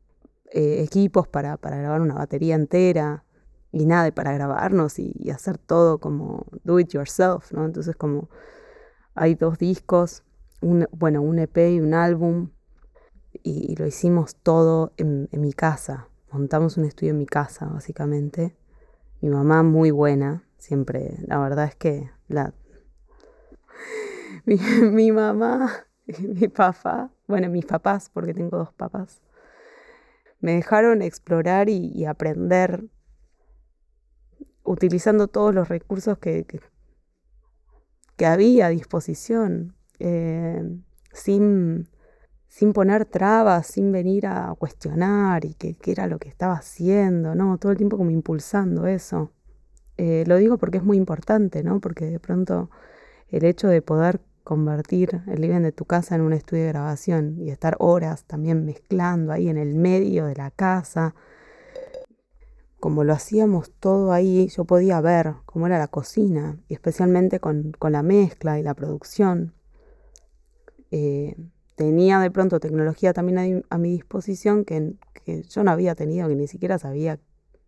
eh, 0.51 0.83
equipos 0.83 1.27
para, 1.27 1.57
para, 1.57 1.77
grabar 1.77 2.01
una 2.01 2.15
batería 2.15 2.55
entera 2.55 3.23
y 3.71 3.85
nada, 3.85 4.11
para 4.11 4.33
grabarnos 4.33 4.99
y, 4.99 5.29
hacer 5.31 5.57
todo 5.57 5.99
como 5.99 6.45
do 6.63 6.79
it 6.79 6.89
yourself, 6.89 7.51
¿no? 7.51 7.65
Entonces 7.65 7.95
como 7.95 8.29
hay 9.15 9.35
dos 9.35 9.57
discos, 9.57 10.23
un, 10.61 10.87
bueno, 10.91 11.21
un 11.21 11.39
EP 11.39 11.57
y 11.57 11.79
un 11.79 11.93
álbum, 11.93 12.49
y, 13.43 13.75
lo 13.75 13.85
hicimos 13.85 14.35
todo 14.35 14.93
en, 14.97 15.29
mi 15.31 15.53
casa. 15.53 16.07
Montamos 16.31 16.77
un 16.77 16.85
estudio 16.85 17.11
en 17.11 17.17
mi 17.17 17.25
casa, 17.25 17.65
básicamente. 17.67 18.55
Mi 19.21 19.29
mamá 19.29 19.63
muy 19.63 19.91
buena, 19.91 20.43
siempre, 20.57 21.17
la 21.25 21.39
verdad 21.39 21.65
es 21.65 21.75
que 21.75 22.11
la... 22.27 22.53
mi, 24.45 25.11
mamá 25.11 25.69
y 26.05 26.21
mi 26.27 26.47
papá, 26.47 27.11
bueno, 27.27 27.49
mis 27.49 27.65
papás, 27.65 28.09
porque 28.13 28.33
tengo 28.33 28.57
dos 28.57 28.73
papás, 28.73 29.21
me 30.45 30.53
dejaron 30.53 31.01
explorar 31.01 31.69
y, 31.69 32.05
aprender 32.05 32.85
utilizando 34.63 35.27
todos 35.27 35.55
los 35.55 35.69
recursos 35.69 36.19
que, 36.19 36.45
que 38.15 38.25
había 38.27 38.67
a 38.67 38.69
disposición, 38.69 39.75
eh, 39.97 40.61
sin, 41.13 41.89
sin 42.47 42.73
poner 42.73 43.05
trabas, 43.05 43.65
sin 43.65 43.91
venir 43.91 44.27
a 44.27 44.53
cuestionar 44.59 45.45
y 45.45 45.55
qué 45.55 45.75
era 45.87 46.05
lo 46.05 46.19
que 46.19 46.29
estaba 46.29 46.53
haciendo, 46.53 47.33
¿no? 47.33 47.57
Todo 47.57 47.71
el 47.71 47.77
tiempo 47.79 47.97
como 47.97 48.11
impulsando 48.11 48.85
eso. 48.85 49.31
Eh, 49.97 50.25
lo 50.27 50.37
digo 50.37 50.59
porque 50.59 50.77
es 50.77 50.83
muy 50.83 50.97
importante, 50.97 51.63
¿no? 51.63 51.79
Porque 51.79 52.05
de 52.05 52.19
pronto 52.19 52.69
el 53.29 53.45
hecho 53.45 53.67
de 53.67 53.81
poder 53.81 54.21
convertir 54.45 55.23
el 55.27 55.41
living 55.41 55.61
de 55.61 55.73
tu 55.73 55.83
casa 55.83 56.15
en 56.15 56.21
un 56.21 56.31
estudio 56.31 56.63
de 56.63 56.69
grabación 56.69 57.35
y 57.41 57.49
estar 57.49 57.75
horas 57.79 58.23
también 58.23 58.63
mezclando 58.63 59.33
ahí 59.33 59.49
en 59.49 59.57
el 59.57 59.75
medio 59.75 60.27
de 60.27 60.35
la 60.35 60.51
casa, 60.51 61.15
como 62.79 63.03
lo 63.03 63.13
hacíamos 63.13 63.71
todo 63.71 64.11
ahí, 64.11 64.47
yo 64.47 64.65
podía 64.65 65.01
ver 65.01 65.33
cómo 65.47 65.65
era 65.65 65.79
la 65.79 65.87
cocina, 65.87 66.59
y 66.67 66.75
especialmente 66.75 67.39
con, 67.39 67.73
la 67.81 68.03
mezcla 68.03 68.59
y 68.59 68.61
la 68.63 68.75
producción. 68.75 69.55
Eh, 70.91 71.35
tenía 71.75 72.19
de 72.19 72.29
pronto 72.29 72.59
tecnología 72.59 73.11
también 73.11 73.65
a, 73.67 73.77
mi 73.79 73.89
disposición 73.89 74.65
que, 74.65 74.93
yo 75.49 75.63
no 75.63 75.71
había 75.71 75.95
tenido, 75.95 76.27
que 76.27 76.35
ni 76.35 76.47
siquiera 76.47 76.77
sabía 76.77 77.19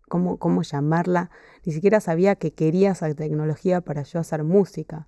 cómo, 0.07 0.37
cómo 0.37 0.61
llamarla, 0.61 1.31
ni 1.65 1.73
siquiera 1.73 1.99
sabía 1.99 2.35
que 2.35 2.53
quería 2.53 2.91
esa 2.91 3.11
tecnología 3.15 3.81
para 3.81 4.03
yo 4.03 4.19
hacer 4.19 4.43
música. 4.43 5.07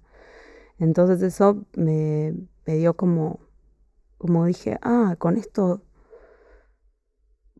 Entonces 0.79 1.21
eso 1.21 1.65
me, 1.75 2.33
me 2.65 2.75
dio 2.75 2.95
como, 2.95 3.39
como 4.17 4.45
dije, 4.45 4.77
ah, 4.81 5.15
con 5.19 5.38
esto 5.38 5.83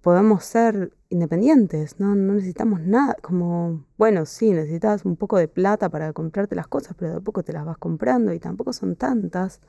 podemos 0.02 0.44
ser 0.46 0.94
independientes, 1.10 2.00
¿no? 2.00 2.16
no 2.16 2.34
necesitamos 2.34 2.82
nada, 2.82 3.16
como, 3.22 3.86
bueno, 3.98 4.26
sí, 4.26 4.52
necesitas 4.52 5.06
un 5.06 5.16
poco 5.16 5.38
de 5.38 5.48
plata 5.48 5.90
para 5.90 6.14
comprarte 6.14 6.56
las 6.56 6.68
cosas, 6.68 6.96
pero 6.98 7.16
de 7.16 7.22
poco 7.22 7.44
te 7.44 7.54
las 7.54 7.66
vas 7.66 7.78
comprando 7.78 8.34
y 8.34 8.40
tampoco 8.40 8.74
son 8.74 8.96
tantas. 8.96 9.60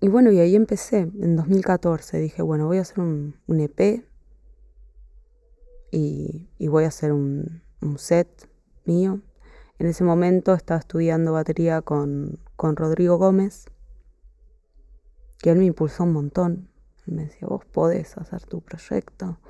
Y 0.00 0.08
bueno, 0.08 0.30
y 0.30 0.38
ahí 0.38 0.54
empecé, 0.54 0.98
en 0.98 1.36
2014, 1.36 2.18
dije, 2.18 2.42
bueno, 2.42 2.66
voy 2.66 2.78
a 2.78 2.82
hacer 2.82 3.00
un, 3.00 3.34
EP 3.48 4.04
y, 5.90 6.48
voy 6.68 6.84
a 6.84 6.88
hacer 6.88 7.12
un, 7.12 7.62
set 7.96 8.48
mío. 8.84 9.20
En 9.82 9.88
ese 9.88 10.04
momento 10.04 10.54
estaba 10.54 10.78
estudiando 10.78 11.32
batería 11.32 11.82
con, 11.82 12.38
con 12.54 12.76
Rodrigo 12.76 13.18
Gómez, 13.18 13.66
que 15.40 15.50
él 15.50 15.58
me 15.58 15.64
impulsó 15.64 16.04
un 16.04 16.12
montón, 16.12 16.68
me 17.04 17.24
decía, 17.24 17.48
vos 17.48 17.64
podés 17.64 18.16
hacer 18.16 18.44
tu 18.44 18.60
proyecto. 18.60 19.40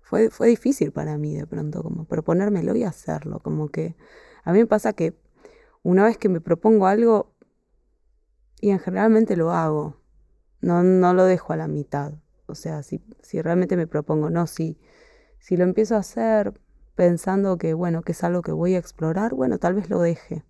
Fue, 0.00 0.28
fue 0.28 0.48
difícil 0.48 0.90
para 0.90 1.18
mí 1.18 1.36
de 1.36 1.46
pronto 1.46 1.84
como 1.84 2.04
proponérmelo 2.04 2.74
y 2.74 2.82
hacerlo. 2.82 3.38
Como 3.38 3.68
que 3.68 3.94
a 4.42 4.52
mí 4.52 4.58
me 4.58 4.66
pasa 4.66 4.92
que 4.92 5.16
una 5.84 6.02
vez 6.02 6.18
que 6.18 6.28
me 6.28 6.40
propongo 6.40 6.88
algo, 6.88 7.32
y 8.60 8.70
en 8.70 8.80
generalmente 8.80 9.36
lo 9.36 9.52
hago, 9.52 10.00
no, 10.62 10.82
no 10.82 11.14
lo 11.14 11.26
dejo 11.26 11.52
a 11.52 11.56
la 11.56 11.68
mitad. 11.68 12.14
O 12.46 12.56
sea, 12.56 12.82
si, 12.82 13.00
si 13.22 13.40
realmente 13.40 13.76
me 13.76 13.86
propongo, 13.86 14.30
no, 14.30 14.48
si, 14.48 14.80
si 15.38 15.56
lo 15.56 15.62
empiezo 15.62 15.94
a 15.94 15.98
hacer 16.00 16.60
pensando 17.00 17.56
que, 17.56 17.72
bueno, 17.72 18.02
que 18.02 18.12
es 18.12 18.22
algo 18.24 18.42
que 18.42 18.52
voy 18.52 18.74
a 18.74 18.78
explorar, 18.78 19.32
bueno, 19.32 19.56
tal 19.56 19.72
vez 19.72 19.88
lo 19.88 20.00
deje. 20.00 20.44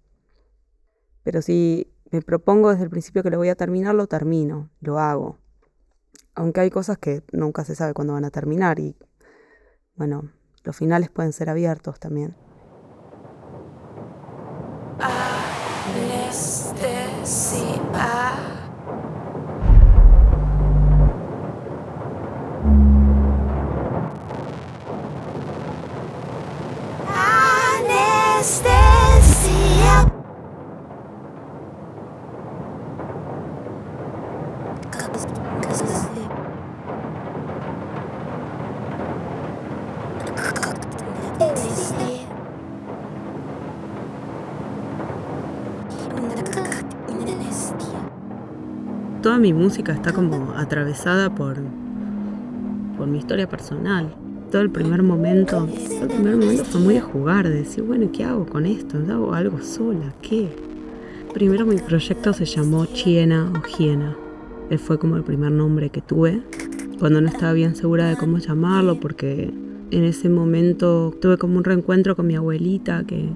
Pero 1.23 1.43
si 1.43 1.95
me 2.11 2.23
propongo 2.23 2.71
desde 2.71 2.83
el 2.83 2.91
principio 2.91 3.23
que 3.23 3.31
lo 3.31 3.37
voy 3.37 3.51
a 3.51 3.55
terminar, 3.55 3.95
lo 3.95 4.09
termino, 4.09 4.69
lo 4.81 4.99
hago. 4.99 5.39
Aunque 6.35 6.59
hay 6.59 6.71
cosas 6.71 6.99
que 6.99 7.23
nunca 7.31 7.65
se 7.65 7.77
sabe 7.77 7.95
cuándo 7.95 8.15
van 8.15 8.25
a 8.25 8.33
terminar 8.33 8.81
y, 8.81 8.97
bueno, 9.95 10.33
los 10.65 10.77
finales 10.77 11.09
pueden 11.09 11.33
ser 11.33 11.51
abiertos 11.51 12.01
también. 12.01 12.35
Toda 49.23 49.37
mi 49.37 49.53
música 49.53 49.93
está 49.93 50.15
como 50.15 50.55
atravesada 50.57 51.29
por, 51.29 51.59
por 52.97 53.07
mi 53.07 53.19
historia 53.19 53.47
personal. 53.47 54.15
Todo 54.51 54.63
el 54.63 54.71
primer 54.71 55.05
momento, 55.05 55.69
el 56.03 56.09
primer 56.09 56.37
momento 56.37 56.65
fue 56.65 56.81
muy 56.81 56.95
de 56.95 57.01
jugar, 57.01 57.49
de 57.49 57.55
decir, 57.55 57.85
bueno, 57.85 58.11
¿qué 58.13 58.25
hago 58.25 58.47
con 58.47 58.67
esto? 58.67 58.99
¿Hago 59.09 59.33
algo 59.33 59.61
sola? 59.63 60.13
¿Qué? 60.23 60.49
Primero 61.33 61.65
mi 61.65 61.77
proyecto 61.77 62.33
se 62.33 62.45
llamó 62.47 62.85
Chiena 62.87 63.53
o 63.57 63.63
Giena. 63.63 64.17
Él 64.69 64.81
fue 64.81 64.99
como 64.99 65.17
el 65.17 65.23
primer 65.23 65.53
nombre 65.53 65.91
que 65.91 66.01
tuve. 66.01 66.43
Cuando 66.99 67.21
no 67.21 67.29
estaba 67.29 67.53
bien 67.53 67.77
segura 67.77 68.09
de 68.09 68.17
cómo 68.17 68.39
llamarlo, 68.39 68.99
porque 68.99 69.55
en 69.93 70.05
ese 70.05 70.29
momento 70.29 71.15
tuve 71.21 71.39
como 71.39 71.57
un 71.57 71.63
reencuentro 71.63 72.17
con 72.17 72.27
mi 72.27 72.35
abuelita, 72.35 73.05
que 73.05 73.29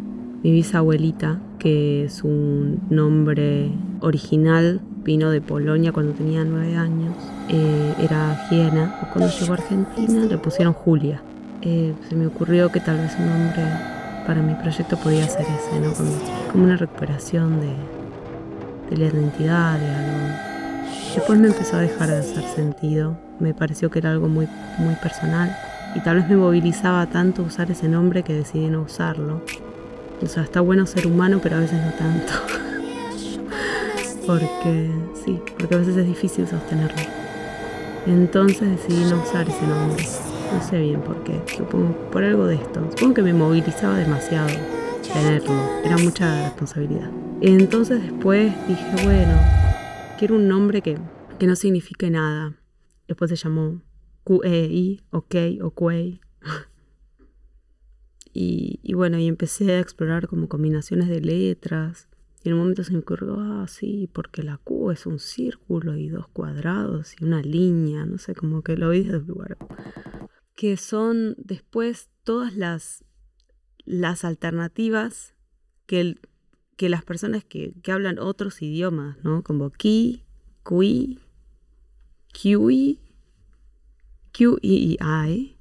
mi 0.43 0.51
bisabuelita, 0.51 1.41
que 1.61 2.05
es 2.05 2.25
un 2.25 2.81
nombre 2.91 3.71
original, 4.05 4.81
vino 5.03 5.31
de 5.31 5.41
Polonia 5.41 5.93
cuando 5.93 6.13
tenía 6.13 6.45
nueve 6.45 6.77
años, 6.77 7.15
eh, 7.49 7.95
era 7.99 8.47
Giena, 8.49 8.99
o 9.03 9.13
cuando 9.13 9.31
llegó 9.37 9.53
a 9.53 9.57
Argentina 9.57 10.25
le 10.25 10.39
pusieron 10.39 10.73
Julia. 10.73 11.23
Eh, 11.63 11.95
se 12.09 12.15
me 12.15 12.27
ocurrió 12.27 12.71
que 12.71 12.81
tal 12.81 12.99
vez 12.99 13.13
un 13.19 13.27
nombre 13.27 13.63
para 14.27 14.43
mi 14.43 14.55
proyecto 14.55 14.97
podía 14.97 15.27
ser 15.29 15.43
ese, 15.43 15.81
¿no? 15.81 15.93
como, 16.53 16.65
una 16.65 16.77
recuperación 16.77 17.61
de, 17.61 17.75
de 18.91 18.97
la 18.97 19.07
identidad, 19.07 19.79
de 19.79 19.91
algo. 19.91 20.55
Después 21.15 21.39
me 21.39 21.49
empezó 21.49 21.77
a 21.77 21.81
dejar 21.81 22.09
de 22.09 22.19
hacer 22.19 22.45
sentido, 22.45 23.17
me 23.39 23.55
pareció 23.55 23.91
que 23.91 23.99
era 24.01 24.11
algo 24.11 24.29
muy, 24.29 24.49
muy 24.79 24.95
personal 24.97 25.57
y 25.95 26.01
tal 26.01 26.17
vez 26.17 26.29
me 26.29 26.37
movilizaba 26.37 27.07
tanto 27.07 27.43
usar 27.43 27.71
ese 27.71 27.89
nombre 27.89 28.23
que 28.23 28.35
decidí 28.35 28.69
no 28.69 28.83
usarlo. 28.83 29.43
O 30.23 30.27
sea, 30.27 30.43
está 30.43 30.61
bueno 30.61 30.87
ser 30.87 31.07
humano, 31.07 31.41
pero 31.43 31.57
a 31.57 31.61
veces 31.61 31.81
no 31.85 31.93
tanto. 31.93 32.33
porque, 34.27 34.91
sí, 35.25 35.41
porque 35.59 35.75
a 35.75 35.79
veces 35.79 35.97
es 35.97 36.07
difícil 36.07 36.47
sostenerlo. 36.47 37.03
Entonces 38.07 38.69
decidí 38.71 39.05
no 39.11 39.23
usar 39.23 39.49
ese 39.49 39.67
nombre. 39.67 40.05
No 40.53 40.63
sé 40.63 40.81
bien 40.81 41.01
por 41.01 41.23
qué. 41.25 41.41
Supongo 41.57 41.95
por 42.11 42.23
algo 42.23 42.47
de 42.47 42.57
esto. 42.57 42.87
Supongo 42.91 43.15
que 43.15 43.23
me 43.23 43.33
movilizaba 43.33 43.97
demasiado 43.97 44.49
tenerlo. 45.03 45.55
Era 45.85 45.97
mucha 45.99 46.45
responsabilidad. 46.45 47.11
Entonces 47.41 48.03
después 48.03 48.53
dije, 48.69 49.05
bueno, 49.05 49.41
quiero 50.19 50.37
un 50.37 50.49
nombre 50.49 50.83
que, 50.83 50.99
que 51.39 51.47
no 51.47 51.57
signifique 51.57 52.11
nada. 52.11 52.57
Después 53.09 53.31
se 53.31 53.37
llamó 53.37 53.83
QEI, 54.25 55.03
OK 55.11 55.35
o 55.63 55.71
Quay. 55.71 56.21
y, 58.33 58.95
bueno, 58.95 59.19
y 59.19 59.29
empecé 59.29 59.73
a 59.73 59.81
explorar 59.81 60.29
como 60.29 60.49
combinaciones 60.49 61.09
de 61.09 61.21
letras. 61.21 62.09
Y 62.45 62.51
en 62.51 62.55
un 62.55 62.61
momento 62.61 62.85
se 62.85 62.93
me 62.93 62.99
ocurrió, 62.99 63.41
ah, 63.41 63.67
sí, 63.67 64.09
porque 64.13 64.43
la 64.43 64.59
Q 64.59 64.91
es 64.91 65.07
un 65.07 65.19
círculo 65.19 65.97
y 65.97 66.11
dos 66.11 66.29
cuadrados 66.29 67.17
y 67.19 67.25
una 67.25 67.41
línea, 67.41 68.05
no 68.05 68.19
sé, 68.19 68.35
como 68.35 68.63
que 68.63 68.77
lo 68.77 68.91
vi 68.91 69.03
desde 69.03 69.17
el 69.17 69.27
lugar. 69.27 69.57
Que 70.55 70.77
son 70.77 71.35
después 71.39 72.11
todas 72.23 72.55
las, 72.55 73.03
las 73.87 74.27
alternativas 74.27 75.35
que, 75.87 76.17
que 76.77 76.91
las 76.91 77.03
personas 77.03 77.45
que, 77.45 77.73
que, 77.83 77.93
hablan 77.93 78.19
otros 78.19 78.61
idiomas, 78.61 79.17
¿no? 79.25 79.43
Como 79.43 79.71
Ki, 79.71 80.23
Kui, 80.63 81.19
Qi 82.35 83.01
Q, 84.37 84.59
I, 84.61 84.99
I. 85.01 85.57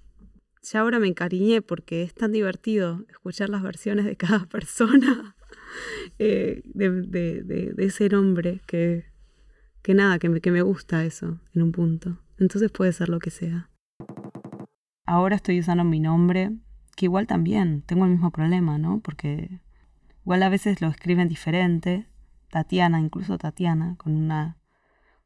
Ya 0.64 0.80
ahora 0.82 1.00
me 1.00 1.08
encariñé 1.08 1.62
porque 1.62 2.04
es 2.04 2.14
tan 2.14 2.34
divertido 2.34 3.06
escuchar 3.08 3.50
las 3.50 3.62
versiones 3.62 4.04
de 4.06 4.18
cada 4.18 4.46
persona 4.50 5.38
eh, 6.20 6.62
de, 6.66 7.74
ese 7.78 8.10
nombre 8.10 8.62
que, 8.68 9.06
que 9.82 9.94
nada, 9.94 10.20
que 10.20 10.30
me, 10.30 10.42
que 10.42 10.52
me 10.52 10.62
gusta 10.62 11.04
eso 11.04 11.40
en 11.54 11.62
un 11.62 11.72
punto. 11.72 12.20
Entonces 12.38 12.72
puede 12.72 12.94
ser 12.94 13.10
lo 13.10 13.20
que 13.20 13.30
sea. 13.30 13.70
Ahora 15.06 15.36
estoy 15.36 15.60
usando 15.60 15.84
mi 15.84 16.00
nombre, 16.00 16.52
que 16.96 17.06
igual 17.06 17.28
también 17.28 17.82
tengo 17.82 18.06
el 18.06 18.12
mismo 18.12 18.32
problema, 18.32 18.78
¿no? 18.78 19.02
Porque 19.02 19.60
igual 20.22 20.44
a 20.44 20.50
veces 20.50 20.82
lo 20.82 20.88
escriben 20.88 21.28
diferente. 21.28 22.08
Tatiana, 22.50 23.00
incluso 23.00 23.38
Tatiana, 23.38 23.96
con 23.98 24.16
una, 24.16 24.58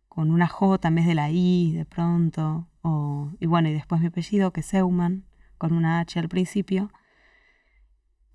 con 0.08 0.32
una 0.32 0.48
J 0.48 0.88
en 0.88 0.96
vez 0.96 1.06
de 1.06 1.16
la 1.16 1.30
I 1.30 1.74
de 1.74 1.86
pronto 1.86 2.68
y 3.40 3.46
bueno, 3.46 3.70
y 3.70 3.74
después 3.74 4.02
mi 4.02 4.08
apellido, 4.08 4.52
que 4.52 4.62
es 4.62 4.74
Eumann, 4.74 5.26
con 5.58 5.74
una 5.74 6.00
H 6.00 6.20
al 6.20 6.30
principio. 6.30 6.92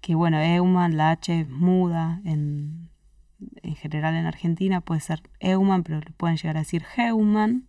Que 0.02 0.16
bueno, 0.16 0.38
Eumann, 0.40 0.96
la 0.96 1.12
H 1.12 1.40
es 1.40 1.48
muda 1.48 2.20
en, 2.24 2.90
en 3.62 3.76
general 3.76 4.16
en 4.16 4.26
Argentina, 4.26 4.80
puede 4.80 5.00
ser 5.00 5.22
Eumann, 5.38 5.84
pero 5.84 6.00
le 6.00 6.10
pueden 6.10 6.36
llegar 6.36 6.56
a 6.56 6.60
decir 6.60 6.84
Heumann. 6.96 7.68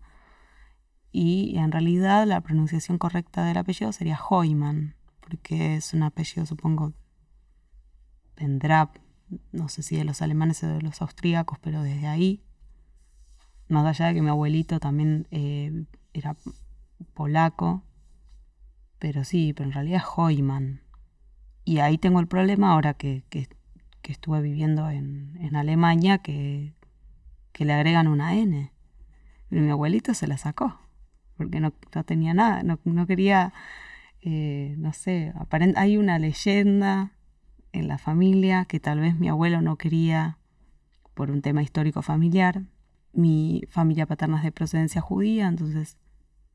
Y 1.11 1.55
en 1.57 1.71
realidad 1.71 2.25
la 2.25 2.41
pronunciación 2.41 2.97
correcta 2.97 3.45
del 3.45 3.57
apellido 3.57 3.91
sería 3.91 4.19
Heumann, 4.29 4.95
porque 5.21 5.75
es 5.75 5.93
un 5.93 6.01
apellido, 6.01 6.47
supongo, 6.47 6.93
vendrá, 8.35 8.91
no 9.51 9.69
sé 9.69 9.83
si 9.83 9.95
de 9.95 10.03
los 10.03 10.23
alemanes 10.23 10.63
o 10.63 10.67
de 10.67 10.81
los 10.81 11.03
austríacos, 11.03 11.59
pero 11.59 11.83
desde 11.83 12.07
ahí, 12.07 12.43
más 13.67 13.85
allá 13.85 14.07
de 14.07 14.15
que 14.15 14.23
mi 14.23 14.29
abuelito 14.29 14.79
también 14.79 15.27
eh, 15.29 15.85
era 16.13 16.35
polaco, 17.13 17.83
pero 18.97 19.23
sí, 19.23 19.53
pero 19.53 19.69
en 19.69 19.73
realidad 19.73 20.01
es 20.01 20.07
Hoyman. 20.15 20.82
Y 21.65 21.79
ahí 21.79 21.97
tengo 21.97 22.19
el 22.19 22.27
problema 22.27 22.71
ahora 22.73 22.93
que, 22.93 23.23
que, 23.29 23.47
estuve 24.03 24.41
viviendo 24.41 24.89
en, 24.89 25.37
en 25.39 25.55
Alemania, 25.55 26.17
que, 26.17 26.73
que, 27.51 27.65
le 27.65 27.73
agregan 27.73 28.07
una 28.07 28.35
N. 28.35 28.71
Y 29.49 29.55
mi 29.55 29.69
abuelito 29.69 30.13
se 30.13 30.27
la 30.27 30.37
sacó, 30.37 30.79
porque 31.37 31.59
no, 31.59 31.73
no 31.95 32.03
tenía 32.03 32.33
nada, 32.33 32.63
no, 32.63 32.79
no 32.83 33.07
quería, 33.07 33.53
eh, 34.21 34.75
no 34.77 34.93
sé, 34.93 35.33
hay 35.75 35.97
una 35.97 36.19
leyenda 36.19 37.13
en 37.71 37.87
la 37.87 37.97
familia 37.97 38.65
que 38.65 38.79
tal 38.79 38.99
vez 38.99 39.17
mi 39.17 39.29
abuelo 39.29 39.61
no 39.61 39.77
quería 39.77 40.37
por 41.13 41.31
un 41.31 41.41
tema 41.41 41.63
histórico 41.63 42.01
familiar. 42.01 42.63
Mi 43.13 43.63
familia 43.69 44.05
paterna 44.05 44.37
es 44.37 44.43
de 44.43 44.51
procedencia 44.51 45.01
judía, 45.01 45.47
entonces 45.47 45.97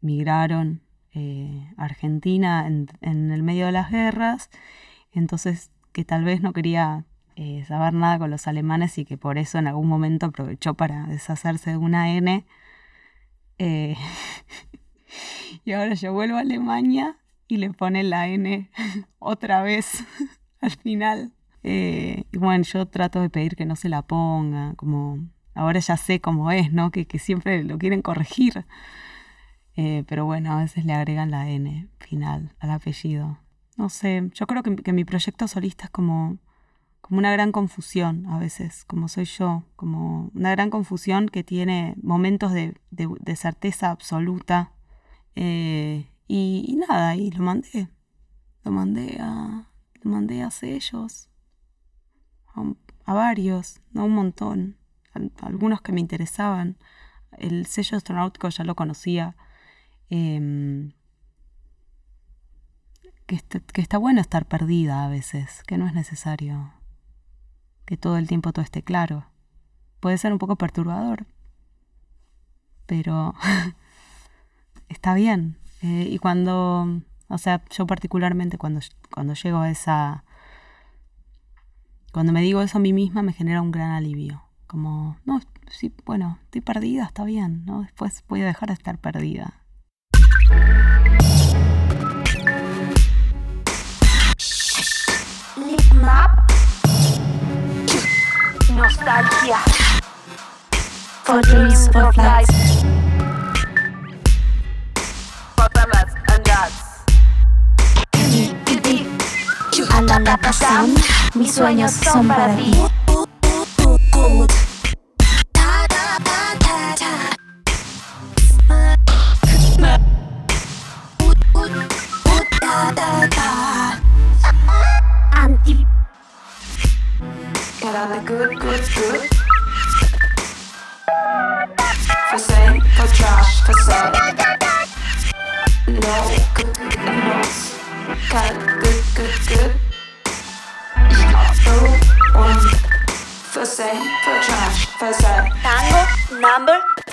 migraron 0.00 0.82
eh, 1.14 1.72
a 1.76 1.84
Argentina 1.84 2.66
en, 2.66 2.88
el 3.30 3.42
medio 3.42 3.66
de 3.66 3.72
las 3.72 3.90
guerras, 3.90 4.50
entonces 5.18 5.70
que 5.92 6.04
tal 6.04 6.24
vez 6.24 6.40
no 6.40 6.52
quería 6.52 7.04
eh, 7.36 7.64
saber 7.66 7.94
nada 7.94 8.18
con 8.18 8.30
los 8.30 8.46
alemanes 8.46 8.98
y 8.98 9.04
que 9.04 9.16
por 9.18 9.38
eso 9.38 9.58
en 9.58 9.66
algún 9.66 9.88
momento 9.88 10.26
aprovechó 10.26 10.74
para 10.74 11.06
deshacerse 11.06 11.70
de 11.70 11.76
una 11.76 12.12
N. 12.12 12.44
Eh, 13.58 13.96
y 15.64 15.72
ahora 15.72 15.94
yo 15.94 16.12
vuelvo 16.12 16.36
a 16.36 16.40
Alemania 16.40 17.16
y 17.48 17.58
le 17.58 17.70
pone 17.70 18.02
la 18.04 18.28
N 18.28 18.70
otra 19.18 19.62
vez 19.62 20.04
al 20.60 20.70
final. 20.72 21.32
y 21.62 22.38
bueno, 22.38 22.64
yo 22.64 22.86
trato 22.86 23.20
de 23.20 23.30
pedir 23.30 23.56
que 23.56 23.66
no 23.66 23.76
se 23.76 23.88
la 23.88 24.02
ponga, 24.02 24.74
como 24.76 25.18
ahora 25.58 25.80
ya 25.80 25.96
sé 25.96 26.20
cómo 26.20 26.50
es, 26.50 26.72
¿no? 26.72 26.90
Que, 26.90 27.06
siempre 27.18 27.64
lo 27.64 27.78
quieren 27.78 28.02
corregir. 28.02 28.64
Eh, 29.76 30.04
pero 30.08 30.24
bueno, 30.24 30.52
a 30.52 30.60
veces 30.60 30.84
le 30.84 30.92
agregan 30.92 31.30
la 31.30 31.48
N 31.50 31.88
final 31.98 32.54
al 32.60 32.70
apellido. 32.70 33.38
No 33.78 33.88
sé, 33.90 34.28
yo 34.34 34.48
creo 34.48 34.64
que, 34.64 34.92
mi 34.92 35.04
proyecto 35.04 35.46
solista 35.46 35.84
es 35.84 35.90
como, 35.90 36.38
como 37.00 37.18
una 37.20 37.30
gran 37.30 37.52
confusión 37.52 38.26
a 38.26 38.40
veces, 38.40 38.84
como 38.84 39.06
soy 39.06 39.24
yo, 39.24 39.62
como 39.76 40.32
una 40.34 40.50
gran 40.50 40.68
confusión 40.68 41.28
que 41.28 41.44
tiene 41.44 41.94
momentos 42.02 42.52
de, 42.52 42.74
certeza 43.36 43.92
absoluta. 43.92 44.72
Eh, 45.36 46.10
y, 46.26 46.76
nada, 46.88 47.14
y 47.14 47.30
lo 47.30 47.44
mandé. 47.44 47.88
Lo 48.64 48.72
mandé 48.72 49.16
a, 49.20 49.70
lo 50.02 50.10
mandé 50.10 50.42
a 50.42 50.50
sellos, 50.50 51.30
a, 53.04 53.14
varios, 53.14 53.80
¿no? 53.92 54.06
un 54.06 54.14
montón, 54.14 54.76
algunos 55.40 55.82
que 55.82 55.92
me 55.92 56.00
interesaban. 56.00 56.78
El 57.30 57.64
sello 57.66 57.96
astronáutico 57.96 58.48
ya 58.48 58.64
lo 58.64 58.74
conocía. 58.74 59.36
Em, 60.10 60.94
que, 63.28 63.82
está 63.82 63.98
bueno 63.98 64.20
estar 64.20 64.46
perdida 64.46 65.04
a 65.04 65.08
veces, 65.08 65.62
que 65.66 65.76
no 65.76 65.86
es 65.86 65.92
necesario 65.92 66.72
que 67.84 67.96
todo 67.96 68.16
el 68.16 68.26
tiempo 68.26 68.52
todo 68.52 68.64
esté 68.64 68.82
claro. 68.82 69.26
Puede 70.00 70.18
ser 70.18 70.32
un 70.32 70.38
poco 70.38 70.56
perturbador, 70.56 71.26
pero 72.86 73.34
está 74.88 75.14
bien. 75.14 75.58
Eh, 75.82 76.08
y 76.10 76.18
cuando, 76.18 77.02
o 77.28 77.38
sea, 77.38 77.62
yo 77.70 77.86
particularmente 77.86 78.58
cuando, 78.58 78.80
cuando 79.12 79.34
llego 79.34 79.58
a 79.58 79.70
esa, 79.70 80.24
cuando 82.12 82.32
me 82.32 82.42
digo 82.42 82.62
eso 82.62 82.78
a 82.78 82.80
mí 82.80 82.92
misma 82.92 83.22
me 83.22 83.32
genera 83.32 83.62
un 83.62 83.70
gran 83.70 83.90
alivio. 83.92 84.42
Como, 84.66 85.16
no, 85.24 85.40
sí, 85.70 85.94
bueno, 86.04 86.38
estoy 86.44 86.60
perdida, 86.60 87.04
está 87.04 87.24
bien, 87.24 87.64
¿no? 87.64 87.82
Después 87.82 88.24
voy 88.28 88.42
a 88.42 88.46
dejar 88.46 88.68
de 88.68 88.74
estar 88.74 88.98
perdida. 88.98 89.64
Nostalgia. 98.78 99.58
For 101.24 101.40
dreams, 101.42 101.88
for 101.88 102.12
flights. 102.12 102.82
For 105.56 105.68
mamas 105.74 106.12
and 106.28 106.44
dads. 106.44 106.78
A 109.90 110.02
la 110.02 110.52
sound, 110.52 110.98
mis 111.34 111.54
sueños 111.54 111.92
son 111.92 112.28
para 112.28 112.54
ti. 112.54 112.72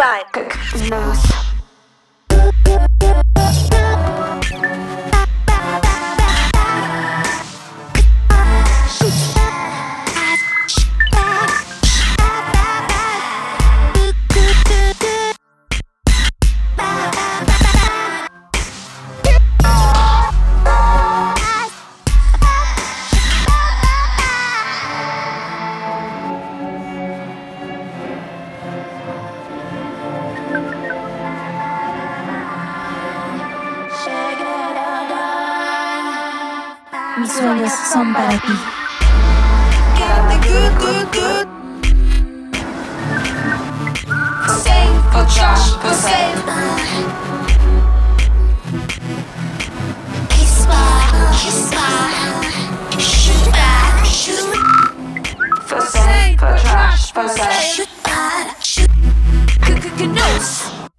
Как 0.06 0.56
нас. 0.88 1.35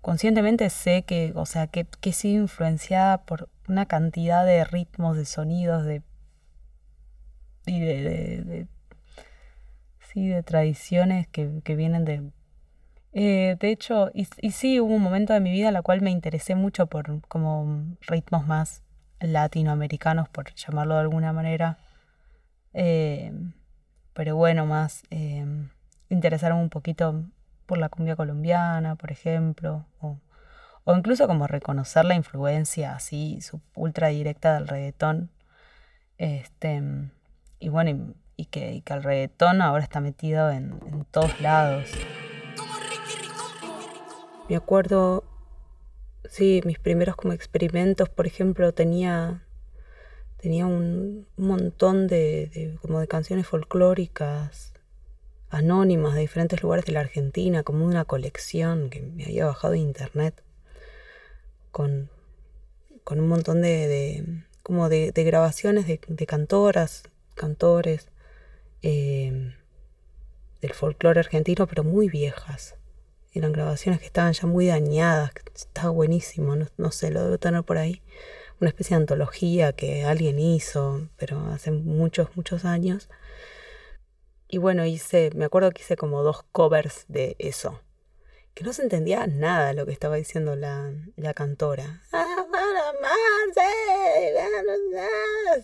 Conscientemente 0.00 0.70
sé 0.70 1.02
que, 1.02 1.32
o 1.34 1.46
sea, 1.46 1.66
que, 1.66 1.86
que 2.00 2.10
he 2.10 2.12
sido 2.12 2.42
influenciada 2.42 3.24
por 3.24 3.50
una 3.68 3.86
cantidad 3.86 4.46
de 4.46 4.64
ritmos, 4.64 5.16
de 5.16 5.24
sonidos, 5.26 5.84
de 5.84 6.02
y 7.66 7.80
de, 7.80 8.66
sí, 10.12 10.28
de 10.28 10.42
tradiciones 10.42 11.26
que, 11.28 11.48
vienen 11.76 12.04
de... 12.04 12.30
Eh, 13.12 13.56
de 13.58 13.70
hecho, 13.70 14.10
y, 14.14 14.26
sí, 14.52 14.80
hubo 14.80 14.94
un 14.94 15.02
momento 15.02 15.32
de 15.32 15.40
mi 15.40 15.50
vida 15.50 15.68
en 15.68 15.74
la 15.74 15.82
cual 15.82 16.00
me 16.00 16.10
interesé 16.10 16.54
mucho 16.54 16.86
por 16.86 17.20
como 17.28 17.96
ritmos 18.02 18.46
más 18.46 18.82
latinoamericanos, 19.20 20.28
por 20.28 20.54
llamarlo 20.54 20.94
de 20.94 21.00
alguna 21.00 21.32
manera. 21.32 21.78
Eh, 22.72 23.32
pero 24.12 24.36
bueno, 24.36 24.66
más 24.66 25.02
eh, 25.10 25.44
interesaron 26.08 26.58
un 26.58 26.70
poquito 26.70 27.24
por 27.66 27.78
la 27.78 27.88
cumbia 27.88 28.16
colombiana, 28.16 28.94
por 28.94 29.10
ejemplo, 29.10 29.86
o, 30.00 30.18
incluso 30.94 31.26
como 31.26 31.46
reconocer 31.46 32.04
la 32.04 32.14
influencia 32.14 32.94
así 32.94 33.40
ultra 33.74 34.08
directa 34.08 34.54
del 34.54 34.68
reggaetón. 34.68 35.30
Este, 36.18 36.82
y 37.58 37.68
bueno, 37.68 38.14
y, 38.36 38.46
que, 38.46 38.82
el 38.86 39.02
reggaetón 39.02 39.60
ahora 39.62 39.82
está 39.82 40.00
metido 40.00 40.50
en, 40.50 40.78
todos 41.10 41.40
lados. 41.40 41.90
Me 44.48 44.54
acuerdo, 44.54 45.24
sí, 46.24 46.62
mis 46.64 46.78
primeros 46.78 47.16
como 47.16 47.32
experimentos, 47.32 48.08
por 48.08 48.28
ejemplo, 48.28 48.72
tenía, 48.72 49.42
tenía 50.36 50.66
un, 50.66 51.26
montón 51.36 52.06
de, 52.06 52.78
como 52.80 53.00
de 53.00 53.08
canciones 53.08 53.48
folclóricas 53.48 54.75
anónimas 55.56 56.14
de 56.14 56.20
diferentes 56.20 56.62
lugares 56.62 56.84
de 56.84 56.92
la 56.92 57.00
Argentina, 57.00 57.62
como 57.62 57.84
una 57.84 58.04
colección 58.04 58.90
que 58.90 59.02
me 59.02 59.24
había 59.24 59.46
bajado 59.46 59.72
de 59.72 59.80
internet 59.80 60.42
con, 61.70 62.10
con 63.04 63.20
un 63.20 63.28
montón 63.28 63.62
de, 63.62 64.44
como 64.62 64.88
de, 64.88 65.12
grabaciones 65.12 65.86
de, 65.86 66.00
de, 66.06 66.26
cantoras 66.26 67.02
cantores 67.34 68.08
eh, 68.82 69.52
del 70.60 70.72
folclore 70.72 71.20
argentino, 71.20 71.66
pero 71.66 71.84
muy 71.84 72.08
viejas. 72.08 72.74
Eran 73.32 73.52
grabaciones 73.52 74.00
que 74.00 74.06
estaban 74.06 74.32
ya 74.32 74.46
muy 74.46 74.66
dañadas, 74.66 75.30
estaba 75.54 75.90
buenísimo, 75.90 76.56
no, 76.76 76.90
sé, 76.90 77.10
lo 77.10 77.22
debo 77.22 77.38
tener 77.38 77.62
por 77.62 77.78
ahí. 77.78 78.02
Una 78.58 78.70
especie 78.70 78.96
de 78.96 79.02
antología 79.02 79.74
que 79.74 80.04
alguien 80.04 80.38
hizo, 80.38 81.08
pero 81.18 81.38
hace 81.52 81.70
muchos, 81.70 82.34
muchos 82.34 82.64
años. 82.64 83.10
Y 84.48 84.58
bueno, 84.58 84.86
hice, 84.86 85.30
me 85.34 85.44
acuerdo 85.44 85.70
que 85.72 85.82
hice 85.82 85.96
como 85.96 86.22
dos 86.22 86.44
covers 86.52 87.04
de 87.08 87.34
eso, 87.38 87.80
que 88.54 88.64
no 88.64 88.72
se 88.72 88.82
entendía 88.82 89.26
nada 89.26 89.72
lo 89.72 89.86
que 89.86 89.92
estaba 89.92 90.16
diciendo 90.16 90.54
la, 90.54 90.92
la 91.16 91.34
cantora. 91.34 92.02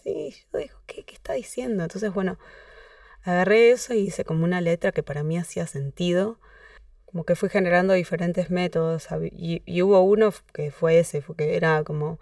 Y 0.05 0.31
yo 0.31 0.59
digo, 0.59 0.79
¿qué, 0.87 1.05
¿qué 1.05 1.15
está 1.15 1.35
diciendo? 1.35 1.85
Entonces, 1.85 2.13
bueno, 2.13 2.39
agarré 3.23 3.71
eso 3.71 3.95
y 3.95 4.01
hice 4.01 4.25
como 4.25 4.45
una 4.45 4.61
letra 4.61 4.93
que 4.93 5.03
para 5.03 5.23
mí 5.23 5.39
hacía 5.39 5.67
sentido. 5.67 6.39
Como 7.07 7.25
que 7.25 7.37
fui 7.37 7.49
generando 7.49 7.95
diferentes 7.95 8.51
métodos. 8.51 9.09
Y, 9.33 9.63
y 9.65 9.83
hubo 9.83 10.01
uno 10.03 10.33
que 10.53 10.71
fue 10.71 10.99
ese, 10.99 11.23
que 11.37 11.57
era 11.57 11.85
como, 11.85 12.19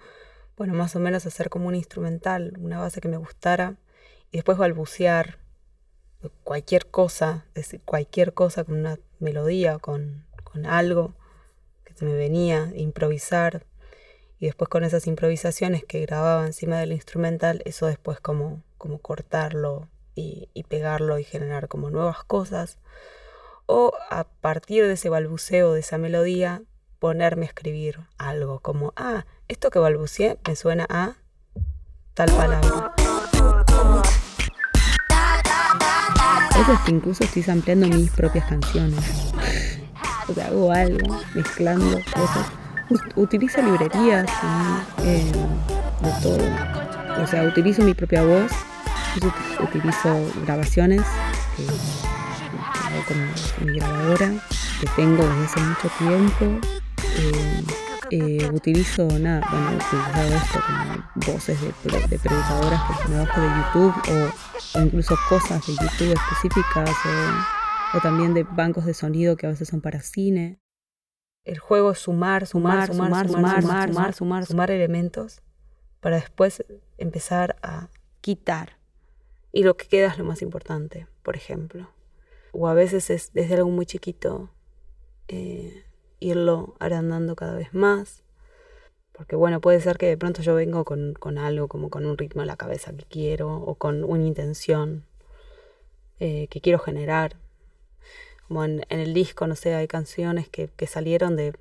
bueno, 0.56 0.74
más 0.74 0.94
o 0.94 1.00
menos 1.00 1.26
hacer 1.26 1.48
como 1.48 1.68
un 1.68 1.74
instrumental, 1.74 2.54
una 2.60 2.78
base 2.78 3.00
que 3.00 3.08
me 3.08 3.16
gustara. 3.16 3.76
Y 4.30 4.38
después 4.38 4.58
balbucear 4.58 5.39
cualquier 6.44 6.86
cosa, 6.86 7.46
decir 7.54 7.80
cualquier 7.84 8.34
cosa 8.34 8.64
con 8.64 8.78
una 8.78 8.98
melodía, 9.18 9.78
con, 9.78 10.26
con 10.44 10.66
algo 10.66 11.14
que 11.84 12.04
me 12.04 12.14
venía, 12.14 12.72
improvisar, 12.74 13.66
y 14.40 14.46
después 14.46 14.68
con 14.68 14.84
esas 14.84 15.06
improvisaciones 15.06 15.84
que 15.84 16.00
grababa 16.00 16.46
encima 16.46 16.78
del 16.78 16.92
instrumental, 16.92 17.60
eso 17.66 17.86
después 17.86 18.20
como, 18.20 18.62
como 18.78 18.98
cortarlo 18.98 19.88
y, 20.14 20.48
pegarlo 20.68 21.18
y 21.18 21.24
generar 21.24 21.68
como 21.68 21.90
nuevas 21.90 22.24
cosas. 22.24 22.78
O 23.66 23.92
a 24.08 24.24
partir 24.24 24.86
de 24.86 24.94
ese 24.94 25.10
balbuceo, 25.10 25.74
de 25.74 25.80
esa 25.80 25.98
melodía, 25.98 26.62
ponerme 26.98 27.44
a 27.46 27.48
escribir 27.48 28.00
algo 28.18 28.60
como, 28.60 28.92
ah, 28.96 29.26
esto 29.48 29.70
que 29.70 29.78
balbuceé 29.78 30.38
me 30.46 30.56
suena 30.56 30.86
a 30.88 31.16
tal 32.14 32.30
palabra. 32.30 32.94
Incluso 36.88 37.24
estoy 37.24 37.44
ampliando 37.48 37.86
mis 37.88 38.10
propias 38.10 38.46
canciones. 38.46 39.00
O 40.28 40.34
sea, 40.34 40.46
hago 40.46 40.72
algo, 40.72 41.20
mezclando 41.34 41.98
cosas. 42.12 42.46
Utilizo 43.16 43.62
librerías 43.62 44.26
eh, 45.04 45.32
de 46.02 46.10
todo. 46.22 47.22
O 47.22 47.26
sea, 47.26 47.42
utilizo 47.44 47.82
mi 47.82 47.94
propia 47.94 48.22
voz, 48.22 48.50
utilizo 49.60 50.32
grabaciones 50.44 51.02
con 53.06 53.66
mi 53.66 53.78
grabadora 53.78 54.32
que 54.80 54.86
tengo 54.96 55.22
desde 55.22 55.44
hace 55.44 55.60
mucho 55.60 55.90
tiempo. 55.98 56.66
Eh, 57.16 57.64
eh, 58.10 58.50
utilizo 58.52 59.06
nada, 59.18 59.46
bueno, 59.50 59.70
he 59.70 59.76
utilizado 59.76 60.34
esto 60.34 60.60
como 60.66 61.32
voces 61.32 61.60
de, 61.60 61.68
de 62.08 62.18
predicadoras 62.18 62.82
que 63.02 63.08
me 63.08 63.18
bajo 63.18 63.40
de 63.40 63.48
YouTube 63.48 63.94
o, 64.74 64.80
incluso 64.80 65.16
cosas 65.28 65.64
de 65.66 65.72
YouTube 65.74 66.14
específicas 66.14 66.90
o, 66.90 67.96
o, 67.96 68.00
también 68.00 68.34
de 68.34 68.42
bancos 68.42 68.84
de 68.84 68.94
sonido 68.94 69.36
que 69.36 69.46
a 69.46 69.50
veces 69.50 69.68
son 69.68 69.80
para 69.80 70.00
cine. 70.00 70.60
El 71.44 71.58
juego 71.58 71.92
es 71.92 71.98
sumar, 72.00 72.46
sumar, 72.46 72.88
sumar, 72.88 73.28
sumar, 73.28 73.62
sumar, 73.62 73.62
sumar, 73.62 74.14
sumar, 74.14 74.46
sumar 74.46 74.70
elementos 74.70 75.42
para 76.00 76.16
después 76.16 76.64
empezar 76.98 77.56
a 77.62 77.88
quitar. 78.20 78.78
Y 79.52 79.64
lo 79.64 79.76
que 79.76 79.86
queda 79.86 80.08
es 80.08 80.18
lo 80.18 80.24
más 80.24 80.42
importante, 80.42 81.06
por 81.22 81.36
ejemplo. 81.36 81.90
O 82.52 82.68
a 82.68 82.74
veces 82.74 83.10
es 83.10 83.32
desde 83.32 83.54
algo 83.54 83.70
muy 83.70 83.86
chiquito. 83.86 84.50
Eh, 85.28 85.84
irlo 86.20 86.76
agrandando 86.78 87.34
cada 87.34 87.54
vez 87.54 87.74
más. 87.74 88.22
Porque 89.12 89.36
bueno, 89.36 89.60
puede 89.60 89.80
ser 89.80 89.98
que 89.98 90.06
de 90.06 90.16
pronto 90.16 90.42
yo 90.42 90.54
vengo 90.54 90.84
con, 90.84 91.38
algo 91.38 91.68
como 91.68 91.90
con 91.90 92.06
un 92.06 92.16
ritmo 92.16 92.42
en 92.42 92.48
la 92.48 92.56
cabeza 92.56 92.92
que 92.92 93.04
quiero 93.04 93.54
o 93.54 93.74
con 93.74 94.04
una 94.04 94.24
intención 94.24 95.04
eh, 96.20 96.46
que 96.48 96.60
quiero 96.60 96.78
generar. 96.78 97.36
Como 98.46 98.64
en, 98.64 98.84
el 98.88 99.14
disco, 99.14 99.46
no 99.46 99.56
sé, 99.56 99.74
hay 99.74 99.88
canciones 99.88 100.48
que, 100.48 100.68
que 100.68 100.86
salieron 100.86 101.36
de 101.36 101.54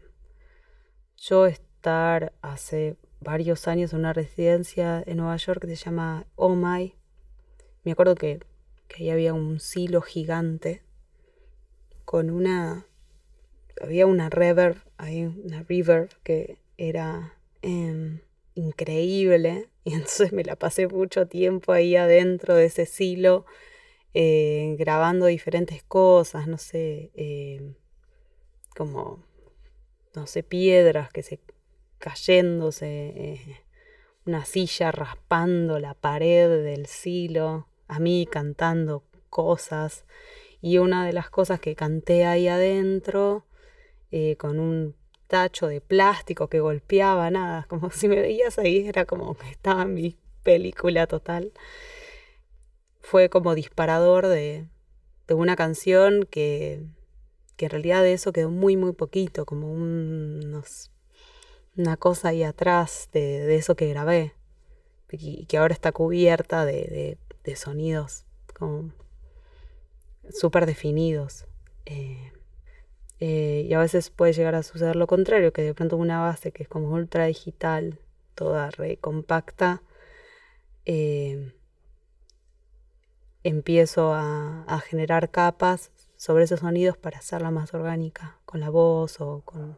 yo 1.17 1.45
estar 1.45 2.33
hace 2.41 2.95
varios 3.19 3.67
años 3.67 3.93
en 3.93 3.99
una 3.99 4.13
residencia 4.13 5.03
en 5.05 5.17
Nueva 5.17 5.35
York 5.35 5.61
que 5.61 5.75
se 5.75 5.85
llama 5.85 6.25
Oh 6.35 6.55
My. 6.55 6.95
Me 7.83 7.91
acuerdo 7.91 8.15
que, 8.15 8.39
que 8.87 9.03
ahí 9.03 9.09
había 9.09 9.33
un 9.33 9.59
silo 9.59 10.01
gigante 10.01 10.81
con 12.05 12.29
una 12.29 12.85
había 13.81 14.05
una 14.05 14.29
reverb, 14.29 14.77
hay 14.97 15.25
una 15.25 15.63
reverb 15.63 16.09
que 16.23 16.57
era 16.77 17.33
em, 17.61 18.19
increíble 18.55 19.69
y 19.83 19.93
entonces 19.93 20.31
me 20.33 20.43
la 20.43 20.55
pasé 20.55 20.87
mucho 20.87 21.27
tiempo 21.27 21.71
ahí 21.71 21.95
adentro 21.95 22.55
de 22.55 22.65
ese 22.65 22.85
silo 22.85 23.45
eh, 24.13 24.75
grabando 24.79 25.27
diferentes 25.27 25.83
cosas, 25.83 26.47
no 26.47 26.57
sé, 26.57 27.11
em, 27.13 27.75
como, 28.75 29.23
no 30.15 30.25
sé, 30.25 30.41
piedras 30.41 31.11
que 31.11 31.21
se 31.21 31.39
cayéndose, 31.99 32.87
eh, 32.87 33.59
una 34.25 34.45
silla 34.45 34.91
raspando 34.91 35.79
la 35.79 35.93
pared 35.93 36.63
del 36.63 36.87
silo, 36.87 37.67
a 37.87 37.99
mí 37.99 38.27
cantando 38.29 39.03
cosas. 39.29 40.05
Y 40.61 40.77
una 40.77 41.05
de 41.05 41.13
las 41.13 41.29
cosas 41.29 41.59
que 41.59 41.75
canté 41.75 42.25
ahí 42.25 42.47
adentro 42.47 43.45
eh, 44.11 44.35
con 44.37 44.59
un 44.59 44.95
tacho 45.27 45.67
de 45.67 45.79
plástico 45.79 46.47
que 46.47 46.59
golpeaba, 46.59 47.29
nada, 47.29 47.65
como 47.69 47.91
si 47.91 48.07
me 48.07 48.19
veías 48.19 48.57
ahí, 48.57 48.87
era 48.87 49.05
como 49.05 49.35
que 49.35 49.49
estaba 49.49 49.85
mi 49.85 50.17
película 50.43 51.07
total. 51.07 51.53
Fue 53.01 53.29
como 53.29 53.55
disparador 53.55 54.27
de, 54.27 54.67
de 55.27 55.33
una 55.33 55.55
canción 55.55 56.27
que, 56.29 56.83
que, 57.55 57.65
en 57.65 57.71
realidad 57.71 58.03
de 58.03 58.13
eso 58.13 58.33
quedó 58.33 58.49
muy, 58.49 58.75
muy 58.75 58.93
poquito, 58.93 59.45
como 59.45 59.71
unos, 59.71 60.91
una 61.77 61.97
cosa 61.97 62.29
ahí 62.29 62.43
atrás 62.43 63.09
de, 63.13 63.45
de, 63.45 63.55
eso 63.55 63.75
que 63.75 63.87
grabé 63.87 64.33
y 65.11 65.45
que 65.45 65.57
ahora 65.57 65.73
está 65.73 65.91
cubierta 65.91 66.65
de, 66.65 66.73
de, 66.73 67.17
de 67.43 67.55
sonidos 67.55 68.25
como 68.53 68.91
súper 70.29 70.65
definidos. 70.65 71.45
Eh, 71.85 72.31
eh, 73.19 73.65
y 73.67 73.73
a 73.73 73.79
veces 73.79 74.09
puede 74.09 74.33
llegar 74.33 74.55
a 74.55 74.63
suceder 74.63 74.95
lo 74.95 75.07
contrario, 75.07 75.51
que 75.51 75.61
de 75.61 75.73
pronto 75.73 75.97
una 75.97 76.21
base 76.21 76.51
que 76.51 76.63
es 76.63 76.69
como 76.69 76.89
ultra 76.89 77.25
digital, 77.25 77.99
toda 78.35 78.69
re 78.71 78.97
compacta, 78.97 79.81
eh, 80.85 81.53
empiezo 83.43 84.13
a, 84.13 84.81
generar 84.89 85.29
capas 85.29 85.91
sobre 86.15 86.45
esos 86.45 86.61
sonidos 86.61 86.97
para 86.97 87.19
hacerla 87.19 87.51
más 87.51 87.73
orgánica, 87.73 88.37
con 88.45 88.61
la 88.61 88.69
voz 88.69 89.19
o 89.19 89.41
con, 89.43 89.77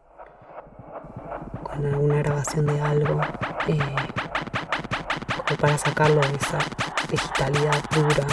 con 1.64 1.86
alguna 1.86 2.18
grabación 2.18 2.68
de 2.68 2.80
algo, 2.80 3.20
eh, 3.68 3.80
como 5.46 5.60
para 5.60 5.78
sacarlo 5.78 6.22
de 6.22 6.36
esa 6.36 6.60
digitalidad 7.10 7.84
dura. 7.92 8.28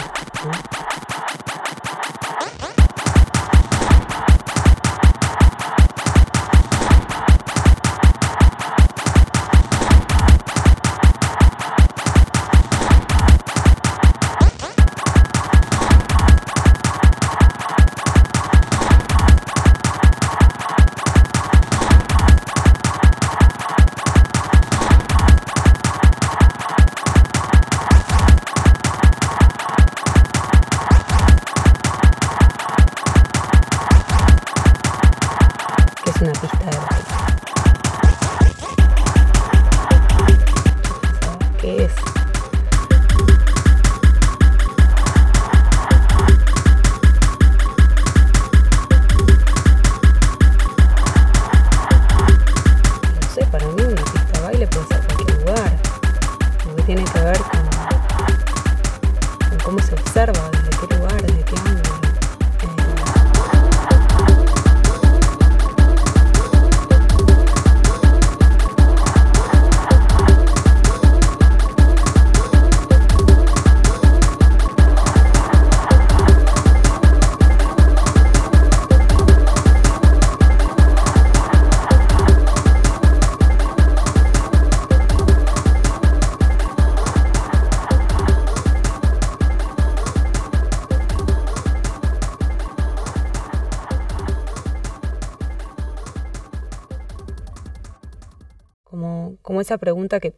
Esa 99.61 99.77
pregunta 99.77 100.19
que 100.19 100.33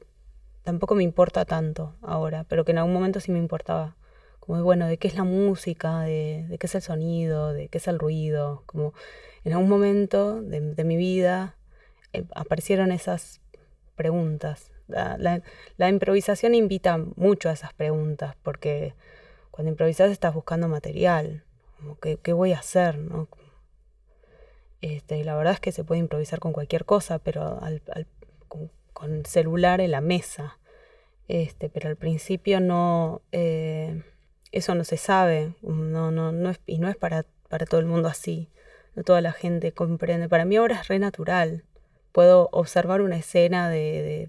tampoco 0.64 0.96
me 0.96 1.04
importa 1.04 1.46
tanto 1.46 1.96
ahora, 2.02 2.46
pero 2.48 2.66
que 2.66 2.72
en 2.72 2.80
algún 2.80 2.94
momento 2.94 3.20
sí 3.20 3.32
me 3.32 3.40
importaba. 3.40 3.96
Como, 4.40 4.64
bueno, 4.64 4.88
¿de 4.88 4.98
qué 4.98 5.08
es 5.08 5.16
la 5.16 5.24
música? 5.24 6.02
¿De, 6.02 6.58
qué 6.60 6.68
es 6.68 6.76
el 6.76 6.82
sonido? 6.82 7.54
¿De 7.54 7.68
qué 7.68 7.78
es 7.78 7.88
el 7.88 8.00
ruido? 8.00 8.64
Como 8.66 8.94
en 9.44 9.54
algún 9.54 9.70
momento 9.70 10.42
de, 10.42 10.84
mi 10.84 10.98
vida 10.98 11.58
eh, 12.14 12.26
aparecieron 12.36 12.92
esas 12.92 13.42
preguntas. 13.96 14.72
La, 14.88 15.90
improvisación 15.90 16.56
invita 16.56 16.98
mucho 16.98 17.50
a 17.50 17.54
esas 17.54 17.74
preguntas, 17.74 18.36
porque 18.44 18.94
cuando 19.52 19.70
improvisas 19.70 20.12
estás 20.12 20.34
buscando 20.34 20.68
material, 20.68 21.44
como 21.78 21.98
¿qué, 22.00 22.34
voy 22.34 22.54
a 22.54 22.60
hacer? 22.60 22.98
¿no? 22.98 23.30
Este, 24.82 25.24
la 25.24 25.36
verdad 25.36 25.54
es 25.54 25.60
que 25.60 25.72
se 25.72 25.84
puede 25.84 26.00
improvisar 26.00 26.40
con 26.40 26.52
cualquier 26.52 26.86
cosa, 26.86 27.20
pero 27.20 27.62
al, 27.62 27.82
celular 29.26 29.82
en 29.82 29.92
la 29.92 30.02
mesa. 30.02 30.58
Este, 31.28 31.70
pero 31.70 31.90
al 31.90 31.96
principio 31.96 32.60
no, 32.60 33.22
eh, 33.32 34.04
eso 34.52 34.76
no 34.76 34.84
se 34.84 34.98
sabe, 34.98 35.56
no, 35.62 36.12
no, 36.12 36.32
no 36.32 36.50
es, 36.50 36.60
y 36.66 36.80
no 36.80 36.90
es 36.90 36.98
para, 36.98 37.26
para 37.48 37.66
todo 37.66 37.80
el 37.80 37.86
mundo 37.86 38.10
así, 38.10 38.50
no 38.96 39.04
toda 39.04 39.22
la 39.22 39.32
gente 39.32 39.72
comprende. 39.72 40.28
Para 40.28 40.46
mí 40.46 40.58
ahora 40.58 40.82
es 40.82 40.88
re 40.90 41.00
natural. 41.00 41.64
Puedo 42.12 42.50
observar 42.52 43.02
una 43.02 43.16
escena 43.16 43.70
de, 43.70 44.28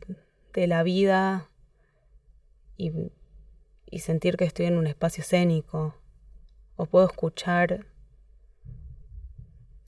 de, 0.55 0.67
la 0.69 0.85
vida 0.85 1.49
y, 2.77 2.93
y 3.91 3.99
sentir 3.99 4.37
que 4.37 4.45
estoy 4.45 4.67
en 4.67 4.77
un 4.77 4.87
espacio 4.87 5.23
escénico, 5.23 5.97
o 6.77 6.87
puedo 6.87 7.07
escuchar 7.07 7.87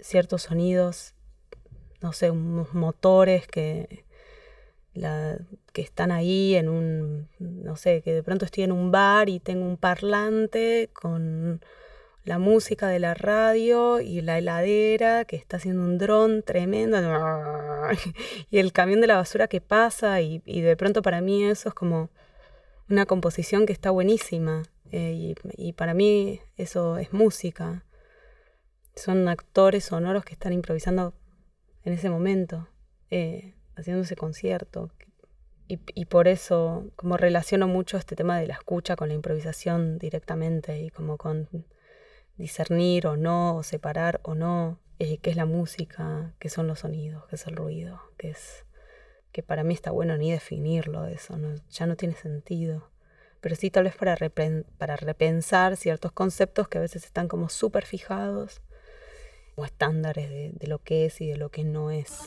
ciertos 0.01 0.43
sonidos, 0.43 1.15
no 2.01 2.13
sé, 2.13 2.31
unos 2.31 2.75
motores 2.75 3.47
que, 3.47 4.04
la, 4.95 5.39
que 5.73 5.83
están 5.83 6.11
ahí 6.13 6.55
en 6.55 6.69
un, 6.69 7.29
no 7.39 7.77
sé, 7.77 8.03
que 8.03 8.15
de 8.15 8.23
pronto 8.23 8.45
estoy 8.45 8.65
en 8.65 8.73
un 8.73 8.91
bar 8.91 9.29
y 9.29 9.41
tengo 9.41 9.67
un 9.67 9.77
parlante 9.77 10.89
con 10.93 11.61
la 12.25 12.39
música 12.39 12.89
de 12.89 12.99
la 12.99 13.15
radio 13.15 14.01
y 14.01 14.23
la 14.23 14.39
heladera 14.39 15.25
que 15.27 15.37
está 15.37 15.59
haciendo 15.59 15.83
un 15.83 15.99
dron 15.99 16.43
tremendo 16.43 16.97
y 18.51 18.59
el 18.59 18.73
camión 18.73 19.01
de 19.01 19.07
la 19.07 19.17
basura 19.17 19.47
que 19.47 19.61
pasa 19.61 20.21
y, 20.23 20.41
de 20.47 20.77
pronto 20.77 21.03
para 21.03 21.21
mí 21.21 21.45
eso 21.45 21.69
es 21.69 21.75
como 21.75 22.11
una 22.89 23.05
composición 23.05 23.67
que 23.67 23.73
está 23.73 23.91
buenísima 23.91 24.63
eh, 24.91 25.35
y, 25.57 25.73
para 25.73 25.93
mí 25.93 26.41
eso 26.57 26.99
es 26.99 27.13
música. 27.13 27.85
Son 28.95 29.27
actores 29.29 29.87
sonoros 29.87 30.25
que 30.25 30.35
están 30.35 30.53
improvisando 30.53 31.15
en 31.85 31.95
ese 31.95 32.11
momento. 32.11 32.69
Eh, 33.11 33.54
haciendo 33.77 34.03
ese 34.03 34.17
concierto. 34.17 34.91
Y, 35.67 36.05
por 36.05 36.29
eso 36.29 36.91
como 36.95 37.17
relaciono 37.17 37.67
mucho 37.67 37.97
este 37.97 38.17
tema 38.17 38.39
de 38.39 38.47
la 38.47 38.53
escucha 38.55 38.97
con 38.97 39.09
la 39.09 39.15
improvisación 39.15 39.99
directamente 39.99 40.79
y 40.79 40.91
como 40.91 41.17
con 41.17 41.49
discernir 42.37 43.07
o 43.07 43.17
no, 43.17 43.57
o 43.57 43.63
separar 43.63 44.21
o 44.25 44.35
no, 44.35 44.79
eh, 44.99 45.19
qué 45.19 45.31
es 45.31 45.37
la 45.37 45.47
música, 45.47 46.35
qué 46.39 46.51
son 46.51 46.67
los 46.67 46.81
sonidos, 46.81 47.27
qué 47.27 47.37
es 47.37 47.47
el 47.47 47.57
ruido, 47.57 48.01
qué 48.19 48.31
es 48.31 48.65
que 49.33 49.43
para 49.43 49.65
mí 49.65 49.75
está 49.75 49.91
bueno 49.91 50.17
ni 50.17 50.31
definirlo 50.31 51.07
eso, 51.07 51.37
ya 51.69 51.87
no 51.87 51.97
tiene 51.97 52.15
sentido. 52.15 52.89
Pero 53.41 53.57
sí 53.57 53.69
tal 53.69 53.85
vez 53.85 53.97
para, 53.97 54.17
para 54.79 54.97
repensar 54.97 55.77
ciertos 55.77 56.13
conceptos 56.13 56.69
que 56.69 56.79
a 56.79 56.83
veces 56.83 57.05
están 57.05 57.27
como 57.27 57.49
súper 57.49 57.85
fijados, 57.85 58.63
como 59.55 59.65
estándares 59.65 60.31
de, 60.31 60.53
de 60.55 60.67
lo 60.69 60.79
que 60.79 61.07
es 61.07 61.21
y 61.21 61.27
de 61.27 61.37
lo 61.37 61.51
que 61.51 61.65
no 61.65 61.91
es. 61.91 62.21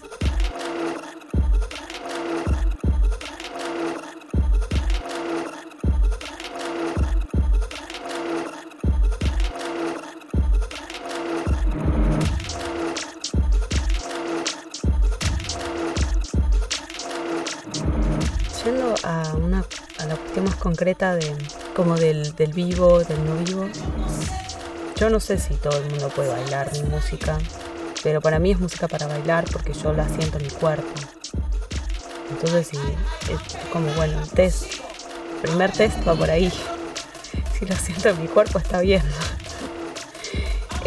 La 20.07 20.15
cuestión 20.15 20.45
más 20.45 20.55
concreta 20.55 21.15
de, 21.15 21.35
como 21.75 21.95
del, 21.95 22.35
del 22.35 22.53
vivo, 22.53 22.99
del 22.99 23.25
no 23.25 23.35
vivo, 23.37 23.67
yo 24.99 25.09
no 25.09 25.19
sé 25.19 25.37
si 25.37 25.53
todo 25.55 25.77
el 25.77 25.89
mundo 25.89 26.09
puede 26.09 26.29
bailar 26.29 26.71
mi 26.73 26.81
música, 26.83 27.37
pero 28.03 28.19
para 28.19 28.39
mí 28.39 28.51
es 28.51 28.59
música 28.59 28.87
para 28.87 29.05
bailar 29.07 29.45
porque 29.51 29.73
yo 29.73 29.93
la 29.93 30.07
siento 30.09 30.37
en 30.37 30.45
mi 30.45 30.49
cuerpo. 30.49 30.87
Entonces, 32.29 32.67
sí, 32.67 32.79
es 33.31 33.69
como 33.71 33.91
bueno, 33.93 34.19
el 34.19 34.29
test, 34.29 34.63
el 35.35 35.49
primer 35.49 35.71
test 35.71 36.07
va 36.07 36.15
por 36.15 36.29
ahí. 36.29 36.51
Si 37.57 37.65
lo 37.65 37.75
siento 37.75 38.09
en 38.09 38.21
mi 38.21 38.27
cuerpo 38.27 38.59
está 38.59 38.81
bien. 38.81 39.03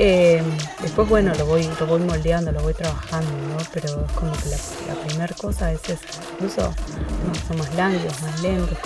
Eh, 0.02 0.42
después, 0.80 1.06
bueno, 1.10 1.34
lo 1.34 1.44
voy, 1.44 1.68
lo 1.78 1.86
voy 1.86 2.00
moldeando, 2.00 2.50
lo 2.52 2.62
voy 2.62 2.72
trabajando. 2.72 3.30
Pero 3.70 4.06
es 4.06 4.12
como 4.12 4.32
que 4.32 4.48
la, 4.48 4.94
primera 5.06 5.34
cosa 5.34 5.70
es 5.72 5.86
esa. 5.90 6.06
Incluso 6.32 6.74
son 7.46 7.58
más 7.58 7.74
lánguidos, 7.74 8.22
más 8.22 8.40
lentos, 8.40 8.78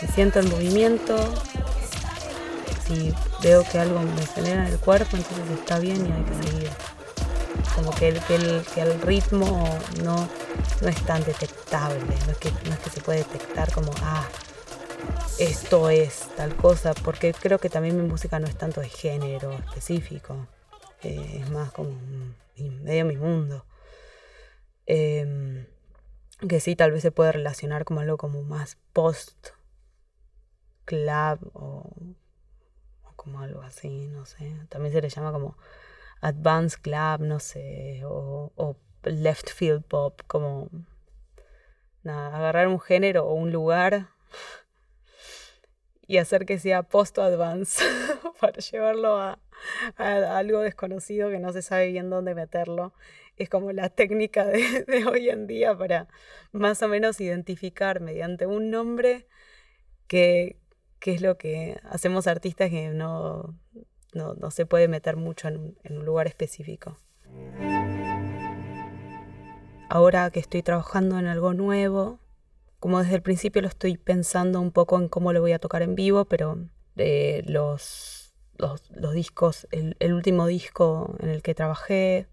me 0.00 0.08
siento 0.08 0.40
en 0.40 0.48
movimiento. 0.48 1.14
Si 2.86 3.12
veo 3.42 3.62
que 3.70 3.78
algo 3.80 4.00
me 4.00 4.26
genera 4.28 4.66
en 4.66 4.72
el 4.72 4.78
cuerpo, 4.78 5.14
entonces 5.14 5.44
está 5.60 5.78
bien 5.78 6.06
y 6.06 6.10
hay 6.10 6.24
que 6.24 6.48
seguir. 6.48 6.70
Como 7.74 7.90
que 7.90 8.08
el, 8.08 8.20
que 8.20 8.36
el, 8.36 8.64
que 8.74 8.80
el 8.80 8.98
ritmo 9.02 9.78
no, 10.02 10.26
no 10.80 10.88
es 10.88 11.02
tan 11.04 11.22
detectable, 11.22 12.00
no 12.24 12.32
es, 12.32 12.38
que, 12.38 12.50
no 12.50 12.72
es 12.72 12.78
que 12.78 12.88
se 12.88 13.02
puede 13.02 13.18
detectar 13.18 13.70
como, 13.72 13.92
ah, 14.02 14.24
esto 15.38 15.90
es 15.90 16.28
tal 16.36 16.54
cosa, 16.56 16.94
porque 16.94 17.32
creo 17.32 17.58
que 17.58 17.70
también 17.70 17.96
mi 17.96 18.08
música 18.08 18.38
no 18.38 18.46
es 18.46 18.56
tanto 18.56 18.80
de 18.80 18.88
género 18.88 19.52
específico, 19.52 20.48
eh, 21.02 21.40
es 21.42 21.50
más 21.50 21.70
como 21.72 21.96
medio 22.56 23.04
mi 23.04 23.16
mundo. 23.16 23.64
Em, 24.86 25.66
que 26.48 26.60
sí, 26.60 26.76
tal 26.76 26.92
vez 26.92 27.02
se 27.02 27.10
puede 27.12 27.32
relacionar 27.32 27.84
como 27.84 28.00
algo 28.00 28.16
como 28.16 28.42
más 28.42 28.78
post 28.92 29.48
club 30.84 31.50
o, 31.52 31.90
como 33.16 33.40
algo 33.40 33.62
así, 33.62 34.08
no 34.08 34.24
sé. 34.24 34.56
También 34.68 34.92
se 34.92 35.02
le 35.02 35.08
llama 35.08 35.32
como 35.32 35.56
advanced 36.20 36.80
club, 36.80 37.20
no 37.20 37.40
sé, 37.40 38.02
o, 38.04 38.52
o 38.56 38.76
left 39.04 39.50
field 39.50 39.84
pop, 39.84 40.20
como 40.26 40.68
nada, 42.02 42.36
agarrar 42.36 42.68
un 42.68 42.80
género 42.80 43.26
o 43.26 43.34
un 43.34 43.52
lugar 43.52 44.08
y 46.08 46.16
hacer 46.16 46.46
que 46.46 46.58
sea 46.58 46.82
post-advance 46.82 47.84
para 48.40 48.58
llevarlo 48.58 49.18
a, 49.18 49.38
algo 49.96 50.60
desconocido 50.60 51.30
que 51.30 51.38
no 51.38 51.52
se 51.52 51.62
sabe 51.62 51.88
bien 51.88 52.08
dónde 52.10 52.34
meterlo. 52.34 52.94
Es 53.36 53.50
como 53.50 53.70
la 53.72 53.90
técnica 53.90 54.46
de, 54.46 55.04
hoy 55.06 55.28
en 55.28 55.46
día 55.46 55.76
para 55.76 56.08
más 56.50 56.82
o 56.82 56.88
menos 56.88 57.20
identificar 57.20 58.00
mediante 58.00 58.46
un 58.46 58.70
nombre 58.70 59.28
qué, 60.06 60.56
es 61.04 61.20
lo 61.20 61.36
que 61.36 61.78
hacemos 61.84 62.26
artistas 62.26 62.70
que 62.70 62.88
no, 62.88 63.54
no, 64.14 64.50
se 64.50 64.64
puede 64.64 64.88
meter 64.88 65.16
mucho 65.16 65.48
en 65.48 65.76
un 65.90 66.04
lugar 66.06 66.26
específico. 66.26 66.98
Ahora 69.90 70.30
que 70.30 70.40
estoy 70.40 70.62
trabajando 70.62 71.18
en 71.18 71.26
algo 71.26 71.52
nuevo, 71.52 72.18
como 72.80 73.00
desde 73.00 73.16
el 73.16 73.22
principio 73.22 73.62
lo 73.62 73.68
estoy 73.68 73.96
pensando 73.96 74.60
un 74.60 74.70
poco 74.70 74.98
en 74.98 75.08
cómo 75.08 75.32
lo 75.32 75.40
voy 75.40 75.52
a 75.52 75.58
tocar 75.58 75.82
en 75.82 75.94
vivo, 75.94 76.24
pero 76.26 76.58
eh, 76.96 77.42
los, 77.46 78.34
los, 78.56 79.12
discos, 79.12 79.66
el, 79.70 80.12
último 80.12 80.46
disco 80.46 81.16
en 81.20 81.30
el 81.30 81.42
que 81.42 81.54
trabajé, 81.54 82.28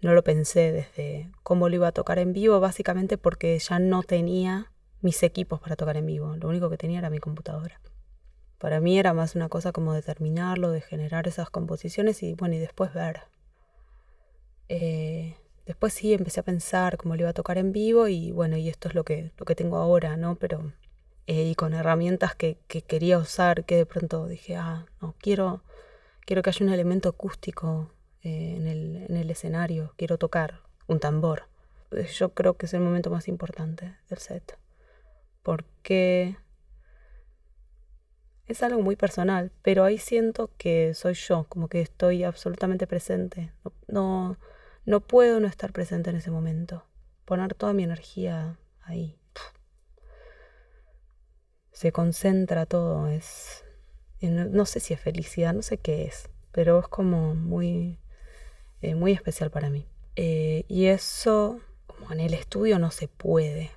no 0.00 0.12
lo 0.12 0.22
pensé 0.22 0.72
desde 0.72 1.30
cómo 1.42 1.68
lo 1.68 1.76
iba 1.76 1.88
a 1.88 1.92
tocar 1.92 2.18
en 2.18 2.32
vivo, 2.32 2.60
básicamente 2.60 3.18
porque 3.18 3.58
ya 3.58 3.78
no 3.78 4.02
tenía 4.02 4.72
mis 5.00 5.22
equipos 5.22 5.60
para 5.60 5.76
tocar 5.76 5.96
en 5.96 6.06
vivo, 6.06 6.36
lo 6.36 6.48
único 6.48 6.70
que 6.70 6.76
tenía 6.76 6.98
era 6.98 7.10
mi 7.10 7.18
computadora. 7.18 7.80
Para 8.58 8.80
mí 8.80 8.98
era 8.98 9.12
más 9.12 9.34
una 9.34 9.48
cosa 9.48 9.72
como 9.72 9.92
determinarlo, 9.92 10.70
de 10.70 10.80
generar 10.80 11.26
esas 11.28 11.50
composiciones 11.50 12.22
y 12.22 12.34
bueno, 12.34 12.54
y 12.54 12.58
después 12.58 12.94
ver. 12.94 13.22
Eh, 14.68 15.36
Después 15.66 15.94
sí 15.94 16.12
empecé 16.12 16.40
a 16.40 16.44
pensar 16.44 16.96
cómo 16.98 17.16
le 17.16 17.22
iba 17.22 17.30
a 17.30 17.34
tocar 17.34 17.56
en 17.56 17.72
vivo 17.72 18.06
y 18.08 18.32
bueno, 18.32 18.56
y 18.56 18.68
esto 18.68 18.88
es 18.88 18.94
lo 18.94 19.04
que, 19.04 19.32
lo 19.38 19.46
que 19.46 19.54
tengo 19.54 19.78
ahora, 19.78 20.16
¿no? 20.16 20.36
Pero, 20.36 20.72
eh, 21.26 21.44
y 21.44 21.54
con 21.54 21.72
herramientas 21.72 22.34
que, 22.34 22.58
quería 22.86 23.18
usar, 23.18 23.64
que 23.64 23.76
de 23.76 23.86
pronto 23.86 24.26
dije, 24.26 24.56
ah, 24.56 24.86
no, 25.00 25.14
quiero, 25.18 25.62
quiero 26.26 26.42
que 26.42 26.50
haya 26.50 26.66
un 26.66 26.72
elemento 26.72 27.08
acústico 27.08 27.90
eh, 28.22 28.56
en, 28.56 28.66
el, 28.66 29.06
en 29.08 29.16
el 29.16 29.30
escenario, 29.30 29.94
quiero 29.96 30.18
tocar 30.18 30.60
un 30.86 31.00
tambor. 31.00 31.48
Yo 32.14 32.34
creo 32.34 32.56
que 32.56 32.66
es 32.66 32.74
el 32.74 32.80
momento 32.80 33.08
más 33.08 33.28
importante 33.28 33.96
del 34.10 34.18
set, 34.18 34.58
porque 35.42 36.36
es 38.46 38.62
algo 38.62 38.82
muy 38.82 38.96
personal, 38.96 39.50
pero 39.62 39.84
ahí 39.84 39.96
siento 39.96 40.50
que 40.58 40.92
soy 40.92 41.14
yo, 41.14 41.46
como 41.48 41.68
que 41.68 41.80
estoy 41.80 42.24
absolutamente 42.24 42.86
presente. 42.86 43.50
no 43.86 44.36
puedo 45.00 45.40
no 45.40 45.46
estar 45.46 45.72
presente 45.72 46.10
en 46.10 46.16
ese 46.16 46.30
momento, 46.30 46.84
poner 47.24 47.54
toda 47.54 47.72
mi 47.72 47.84
energía 47.84 48.58
ahí. 48.82 49.18
Se 51.72 51.92
concentra 51.92 52.66
todo, 52.66 53.08
es... 53.08 53.64
No, 54.20 54.64
sé 54.64 54.80
si 54.80 54.94
es 54.94 55.00
felicidad, 55.00 55.52
no 55.52 55.60
sé 55.60 55.76
qué 55.76 56.04
es, 56.04 56.30
pero 56.50 56.78
es 56.80 56.88
como 56.88 57.34
muy, 57.34 57.98
eh, 58.80 58.94
muy 58.94 59.12
especial 59.12 59.50
para 59.50 59.68
mí. 59.68 59.86
Eh, 60.16 60.64
y 60.66 60.86
eso, 60.86 61.60
como 61.86 62.10
en 62.12 62.20
el 62.20 62.32
estudio, 62.32 62.78
no 62.78 62.90
se 62.90 63.08
puede. 63.08 63.70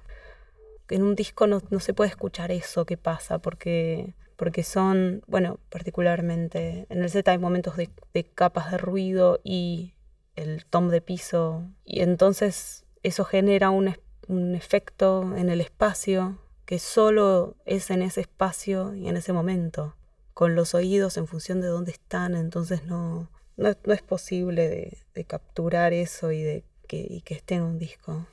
En 0.89 1.03
un 1.03 1.15
disco 1.15 1.47
no, 1.47 1.61
se 1.81 1.93
puede 1.93 2.09
escuchar 2.09 2.51
eso 2.51 2.85
que 2.85 2.95
pasa, 2.95 3.39
porque, 3.39 4.13
porque 4.37 4.63
son, 4.63 5.21
bueno, 5.27 5.59
particularmente 5.69 6.85
en 6.89 7.03
el 7.03 7.09
set 7.09 7.27
hay 7.27 7.39
momentos 7.39 7.75
de 7.75 8.23
capas 8.23 8.71
de 8.71 8.77
ruido 8.77 9.41
y 9.43 9.95
el 10.37 10.65
tom 10.65 10.87
de 10.89 11.01
piso 11.01 11.67
y 11.83 12.01
entonces 12.01 12.85
eso 13.03 13.25
genera 13.25 13.69
un, 13.69 13.97
un 14.27 14.55
efecto 14.55 15.35
en 15.35 15.49
el 15.49 15.59
espacio 15.59 16.39
que 16.65 16.79
solo 16.79 17.55
es 17.65 17.89
en 17.91 18.01
ese 18.01 18.21
espacio 18.21 18.93
y 18.93 19.07
en 19.07 19.17
ese 19.17 19.33
momento, 19.33 19.95
con 20.33 20.53
los 20.53 20.75
oídos 20.75 21.17
en 21.17 21.25
función 21.25 21.61
de 21.61 21.67
dónde 21.67 21.91
están, 21.91 22.35
entonces 22.35 22.83
no, 22.83 23.31
no, 23.55 23.69
es 23.69 24.01
posible 24.01 24.97
de, 25.13 25.25
capturar 25.25 25.93
eso 25.93 26.31
y 26.31 26.43
de 26.43 26.65
que, 26.87 27.07
y 27.09 27.21
que 27.21 27.35
esté 27.35 27.55
en 27.55 27.63
un 27.63 27.79
disco. 27.79 28.27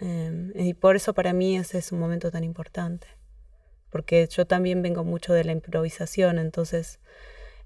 Em, 0.00 0.52
y 0.56 0.74
por 0.74 0.96
eso 0.96 1.14
para 1.14 1.32
mí 1.32 1.56
ese 1.56 1.78
es 1.78 1.92
un 1.92 2.00
momento 2.00 2.30
tan 2.32 2.42
importante, 2.42 3.06
porque 3.88 4.28
yo 4.30 4.46
también 4.46 4.82
vengo 4.82 5.04
mucho 5.04 5.32
de 5.32 5.44
la 5.44 5.52
improvisación, 5.52 6.38
entonces 6.38 6.98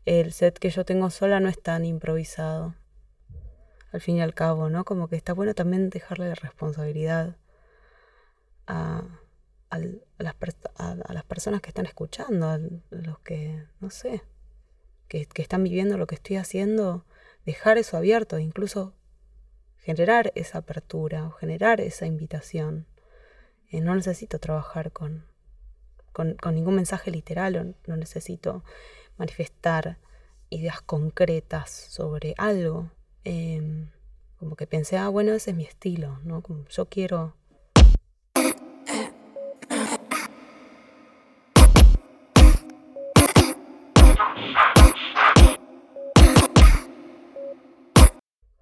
el 0.05 0.32
set 0.32 0.59
que 0.59 0.68
yo 0.68 0.84
tengo 0.84 1.09
sola 1.09 1.41
no 1.41 1.49
es 1.49 1.61
tan 1.61 1.86
improvisado, 1.86 2.74
al 3.93 4.01
fin 4.01 4.16
y 4.16 4.22
al 4.22 4.34
cabo, 4.34 4.68
¿no? 4.68 4.84
Como 4.84 5.09
que 5.09 5.16
está 5.16 5.32
bueno 5.32 5.55
también 5.55 5.91
dejarle 5.91 6.28
la 6.28 6.34
responsabilidad 6.34 7.36
a, 8.66 9.03
las, 10.18 10.34
personas 11.24 11.61
que 11.61 11.68
están 11.68 11.86
escuchando, 11.86 12.49
a 12.49 12.59
los 12.91 13.18
que, 13.20 13.64
no 13.80 13.91
sé, 13.91 14.22
que, 15.09 15.26
están 15.36 15.64
viviendo 15.64 15.99
lo 15.99 16.07
que 16.07 16.14
estoy 16.14 16.36
haciendo, 16.36 17.05
dejar 17.45 17.78
eso 17.78 17.97
abierto, 17.97 18.38
incluso 18.38 18.95
generar 19.78 20.32
esa 20.34 20.59
apertura 20.59 21.26
o 21.26 21.30
generar 21.32 21.80
esa 21.80 22.07
invitación. 22.07 22.86
Eh, 23.70 23.80
no 23.80 23.95
necesito 23.95 24.38
trabajar 24.38 24.93
con, 24.93 25.24
con, 26.12 26.36
ningún 26.55 26.74
mensaje 26.74 27.11
literal, 27.11 27.76
no 27.86 27.97
necesito 27.97 28.64
manifestar 29.16 29.99
ideas 30.49 30.80
concretas 30.82 31.70
sobre 31.70 32.34
algo. 32.36 32.91
Em, 33.24 33.90
como 34.38 34.56
que 34.56 34.66
pensé, 34.66 34.96
ah, 34.96 35.08
bueno, 35.08 35.32
ese 35.32 35.50
es 35.50 35.56
mi 35.56 35.64
estilo, 35.64 36.18
¿no? 36.24 36.42
Como 36.42 36.66
yo 36.68 36.86
quiero 36.86 37.34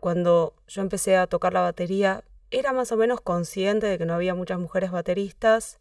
cuando 0.08 0.54
yo 0.66 0.80
empecé 0.80 1.18
a 1.18 1.26
tocar 1.26 1.52
la 1.52 1.60
batería, 1.60 2.24
era 2.50 2.72
más 2.72 2.92
o 2.92 2.96
menos 2.96 3.20
consciente 3.20 3.86
de 3.86 3.98
que 3.98 4.06
no 4.06 4.14
había 4.14 4.34
muchas 4.34 4.58
mujeres 4.58 4.90
bateristas. 4.90 5.80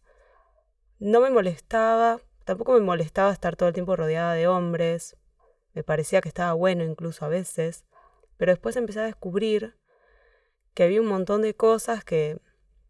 No 0.98 1.22
me 1.22 1.30
molestaba, 1.30 2.20
tampoco 2.44 2.74
me 2.74 2.80
molestaba 2.80 3.32
estar 3.32 3.56
todo 3.56 3.70
el 3.70 3.74
tiempo 3.74 3.96
rodeada 3.96 4.34
de 4.34 4.46
hombres. 4.46 5.16
Me 5.72 5.82
parecía 5.82 6.20
que 6.20 6.28
estaba 6.28 6.52
bueno 6.52 6.84
incluso 6.84 7.24
a 7.24 7.28
veces. 7.28 7.86
Pero 8.38 8.52
después 8.52 8.76
empecé 8.76 9.00
a 9.00 9.04
descubrir 9.04 9.76
que 10.72 10.84
había 10.84 11.00
un 11.02 11.08
montón 11.08 11.42
de 11.42 11.54
cosas 11.54 12.04
que, 12.04 12.38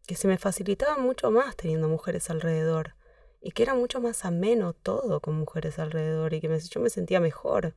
que 0.06 0.14
se 0.14 0.28
me 0.28 0.38
facilitaban 0.38 1.02
mucho 1.02 1.30
más 1.30 1.56
teniendo 1.56 1.88
mujeres 1.88 2.30
alrededor. 2.30 2.94
Y 3.40 3.52
que 3.52 3.62
era 3.62 3.74
mucho 3.74 4.00
más 4.00 4.24
ameno 4.24 4.72
todo 4.74 5.20
con 5.20 5.34
mujeres 5.34 5.78
alrededor 5.78 6.34
y 6.34 6.40
que 6.40 6.48
me, 6.48 6.60
yo 6.60 6.80
me 6.80 6.90
sentía 6.90 7.18
mejor. 7.18 7.74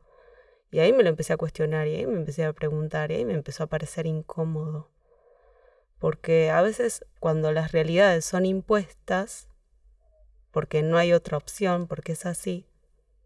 Y 0.69 0.79
ahí 0.79 0.93
me 0.93 1.03
lo 1.03 1.09
empecé 1.09 1.33
a 1.33 1.37
cuestionar 1.37 1.87
y 1.87 1.95
ahí 1.95 2.05
me 2.05 2.15
empecé 2.15 2.45
a 2.45 2.53
preguntar 2.53 3.11
y 3.11 3.15
ahí 3.15 3.25
me 3.25 3.33
empezó 3.33 3.63
a 3.63 3.67
parecer 3.67 4.05
incómodo. 4.05 4.89
Porque 5.99 6.49
a 6.49 6.61
veces 6.61 7.05
cuando 7.19 7.51
las 7.51 7.71
realidades 7.71 8.25
son 8.25 8.45
impuestas, 8.45 9.47
porque 10.51 10.81
no 10.81 10.97
hay 10.97 11.13
otra 11.13 11.37
opción, 11.37 11.87
porque 11.87 12.13
es 12.13 12.25
así, 12.25 12.65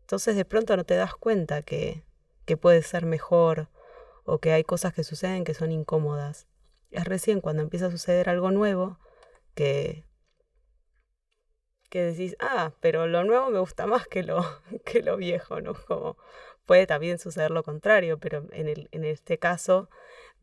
entonces 0.02 0.36
de 0.36 0.46
pronto 0.46 0.76
no 0.78 0.84
te 0.84 0.96
das 0.96 1.16
cuenta 1.16 1.62
que, 1.62 2.04
que 2.46 2.58
puede 2.58 2.84
ser 2.84 3.06
mejor 3.06 3.70
o 4.26 4.40
que 4.40 4.52
hay 4.52 4.64
cosas 4.64 4.94
que 4.94 5.04
suceden 5.04 5.44
que 5.44 5.54
son 5.54 5.72
incómodas. 5.72 6.48
Es 6.92 7.06
recién 7.06 7.42
cuando 7.42 7.62
empieza 7.64 7.88
a 7.88 7.92
suceder 7.92 8.30
algo 8.30 8.52
nuevo 8.52 9.00
que, 9.54 10.04
que 11.90 12.04
decís, 12.04 12.36
ah, 12.40 12.74
pero 12.82 13.08
lo 13.08 13.24
nuevo 13.24 13.50
me 13.50 13.60
gusta 13.60 13.88
más 13.88 14.08
que 14.08 14.24
lo, 14.24 14.44
que 14.86 15.02
lo 15.02 15.18
viejo, 15.18 15.62
¿no? 15.62 15.74
Como, 15.74 16.18
Puede 16.66 16.88
también 16.88 17.20
suceder 17.20 17.52
lo 17.52 17.64
contrario, 17.64 18.20
pero 18.20 18.48
en, 18.52 18.68
el, 18.68 18.90
en 18.92 19.06
este 19.06 19.38
caso, 19.38 19.90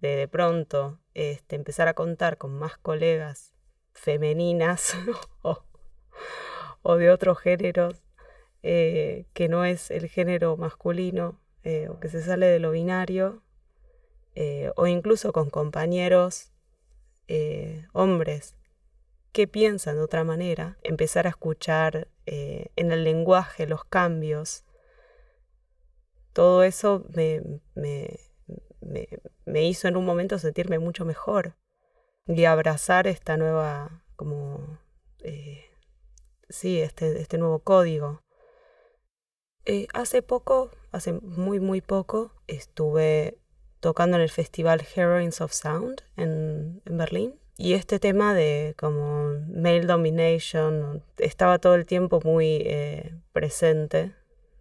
de 0.00 0.16
de 0.16 0.28
pronto 0.28 1.00
este, 1.14 1.56
empezar 1.56 1.88
a 1.88 1.94
contar 1.94 2.38
con 2.38 2.54
más 2.54 2.78
colegas 2.78 3.52
femeninas 3.92 4.96
o, 6.82 6.96
de 6.96 7.10
otros 7.10 7.38
géneros 7.38 8.02
eh, 8.62 9.26
que 9.32 9.48
no 9.48 9.64
es 9.64 9.90
el 9.90 10.08
género 10.08 10.56
masculino 10.56 11.40
eh, 11.64 11.88
o 11.88 11.98
que 11.98 12.08
se 12.08 12.22
sale 12.22 12.46
de 12.46 12.60
lo 12.60 12.70
binario, 12.70 13.42
eh, 14.34 14.70
o 14.76 14.86
incluso 14.86 15.32
con 15.32 15.50
compañeros 15.50 16.48
hombres 17.94 18.56
que 19.32 19.46
piensan 19.46 19.96
de 19.96 20.02
otra 20.02 20.22
manera, 20.22 20.76
empezar 20.82 21.26
a 21.26 21.30
escuchar 21.30 22.08
en 22.26 22.92
el 22.92 23.04
lenguaje 23.04 23.66
los 23.66 23.84
cambios 23.84 24.66
todo 26.32 26.62
eso 26.62 27.04
me, 27.14 27.42
me, 27.74 28.18
me, 29.44 29.64
hizo 29.64 29.88
en 29.88 29.96
un 29.96 30.04
momento 30.04 30.38
sentirme 30.38 30.78
mucho 30.78 31.04
mejor 31.04 31.56
y 32.26 32.44
abrazar 32.44 33.06
esta 33.06 33.36
nueva, 33.36 34.02
como, 34.16 34.78
eh, 35.20 35.64
sí, 36.48 36.80
este, 36.80 37.20
este 37.20 37.38
nuevo 37.38 37.58
código. 37.58 38.22
Eh, 39.64 39.86
hace 39.92 40.22
poco, 40.22 40.70
hace 40.90 41.12
muy, 41.12 41.60
muy 41.60 41.80
poco, 41.80 42.32
estuve 42.46 43.38
tocando 43.82 44.16
en 44.16 44.22
el 44.22 44.30
festival 44.30 44.86
Heroines 44.94 45.40
of 45.40 45.52
Sound 45.52 46.02
en, 46.16 46.80
Berlín. 46.84 47.34
Y 47.58 47.74
este 47.74 47.98
tema 47.98 48.32
de 48.32 48.74
como 48.78 49.34
male 49.48 49.80
domination 49.80 51.02
estaba 51.18 51.58
todo 51.58 51.74
el 51.74 51.84
tiempo 51.84 52.20
muy 52.24 52.62
eh, 52.64 53.12
presente, 53.32 54.14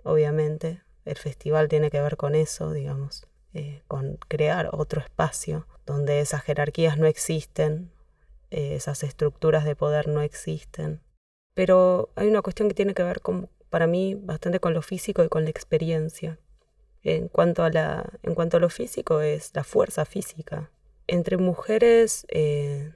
obviamente, 0.03 0.81
el 1.05 1.17
festival 1.17 1.69
tiene 1.69 1.91
que 1.91 2.01
ver 2.01 2.17
con 2.17 2.33
eso, 2.33 2.71
digamos, 2.71 3.27
eh, 3.53 3.83
con 3.87 4.17
crear 4.27 4.69
otro 4.73 5.01
espacio 5.01 5.67
donde 5.85 6.19
esas 6.19 6.41
jerarquías 6.41 6.97
no 6.97 7.05
existen, 7.05 7.91
eh, 8.49 8.75
esas 8.75 9.03
estructuras 9.03 9.65
de 9.65 9.75
poder 9.75 10.07
no 10.07 10.21
existen. 10.21 10.99
Pero 11.53 12.09
hay 12.15 12.27
una 12.27 12.41
cuestión 12.41 12.67
que 12.69 12.75
tiene 12.75 12.95
que 12.95 13.03
ver 13.03 13.21
con, 13.21 13.49
para 13.69 13.85
mí 13.85 14.15
bastante 14.15 14.59
con 14.59 14.73
lo 14.73 14.81
físico 14.81 15.23
y 15.23 15.29
con 15.29 15.43
la 15.43 15.51
experiencia. 15.51 16.39
En 17.03 17.29
cuanto 17.29 17.63
a, 17.63 17.69
la, 17.69 18.11
en 18.21 18.35
cuanto 18.35 18.57
a 18.57 18.59
lo 18.59 18.69
físico 18.69 19.21
es 19.21 19.51
la 19.55 19.63
fuerza 19.63 20.05
física. 20.05 20.69
Entre 21.07 21.37
mujeres, 21.37 22.25
eh, 22.29 22.93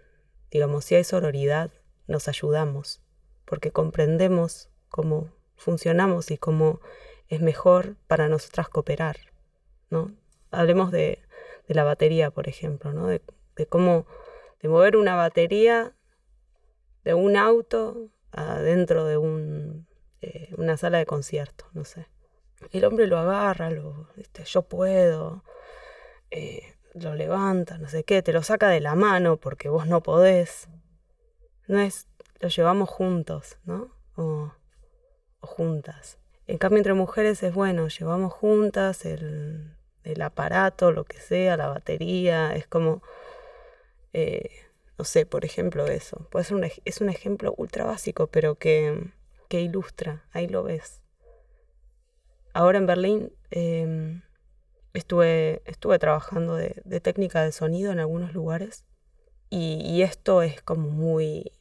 digamos, 0.52 0.86
si 0.86 0.96
hay 0.96 1.04
sororidad, 1.04 1.72
nos 2.08 2.28
ayudamos, 2.28 3.02
porque 3.46 3.72
comprendemos 3.72 4.70
cómo 4.90 5.32
funcionamos 5.56 6.30
y 6.32 6.38
cómo 6.38 6.80
es 7.28 7.42
mejor 7.42 7.96
para 8.08 8.30
nosotras 8.30 8.70
cooperar, 8.70 9.18
¿no? 9.90 10.12
Hablemos 10.52 10.92
de, 10.92 11.20
la 11.68 11.84
batería, 11.84 12.30
por 12.30 12.48
ejemplo, 12.48 12.94
¿no? 12.94 13.08
De, 13.08 13.22
cómo, 13.68 14.06
de 14.62 14.70
mover 14.70 14.98
una 14.98 15.16
batería 15.16 15.96
de 17.04 17.16
un 17.16 17.38
auto 17.38 18.10
adentro 18.32 19.06
de 19.06 19.18
un, 19.18 19.88
eh, 20.22 20.54
una 20.58 20.78
sala 20.78 21.00
de 21.00 21.06
concierto, 21.06 21.66
no 21.74 21.86
sé. 21.86 22.08
El 22.72 22.86
hombre 22.86 23.08
lo 23.08 23.18
agarra, 23.18 23.70
lo, 23.70 24.10
este, 24.18 24.44
yo 24.46 24.64
puedo, 24.64 25.44
eh, 26.32 26.76
lo 26.94 27.16
levanta, 27.16 27.78
no 27.78 27.90
sé 27.90 28.04
qué, 28.04 28.22
te 28.22 28.34
lo 28.34 28.44
saca 28.44 28.70
de 28.70 28.80
la 28.80 28.96
mano 28.96 29.38
porque 29.38 29.70
vos 29.70 29.88
no 29.88 30.02
podés. 30.02 30.68
No 31.68 31.80
es, 31.80 32.08
lo 32.40 32.50
llevamos 32.50 32.90
juntos, 32.90 33.58
¿no? 33.66 33.92
o 34.16 34.52
juntas. 35.42 36.18
En 36.48 36.58
cambio, 36.58 36.78
entre 36.78 36.94
mujeres 36.94 37.42
es 37.44 37.54
bueno, 37.54 37.88
llevamos 37.88 38.34
juntas 38.34 39.06
el, 39.06 39.76
aparato, 40.22 40.92
lo 40.92 41.04
que 41.06 41.20
sea, 41.20 41.58
la 41.58 41.68
batería, 41.68 42.56
es 42.56 42.68
como, 42.68 43.02
eh, 44.14 44.50
no 44.98 45.06
sé, 45.06 45.26
por 45.26 45.44
ejemplo, 45.44 45.88
eso. 45.88 46.28
Puede 46.30 46.46
ser 46.46 46.58
un, 46.58 46.70
es 46.86 47.02
un 47.02 47.10
ejemplo 47.10 47.54
ultra 47.58 47.86
básico, 47.86 48.28
pero 48.28 48.56
que, 48.56 49.12
que 49.50 49.62
ilustra, 49.62 50.26
ahí 50.32 50.48
lo 50.48 50.64
ves. 50.64 51.02
Ahora 52.56 52.78
en 52.78 52.86
Berlín 52.86 53.34
em, 53.52 54.22
estuve, 54.94 55.62
estuve 55.66 56.00
trabajando 56.00 56.56
de, 56.56 57.02
técnica 57.02 57.44
de 57.44 57.52
sonido 57.52 57.92
en 57.92 58.00
algunos 58.00 58.34
lugares 58.34 58.86
y, 59.50 60.02
esto 60.04 60.42
es 60.42 60.62
como 60.62 60.90
muy, 60.90 61.52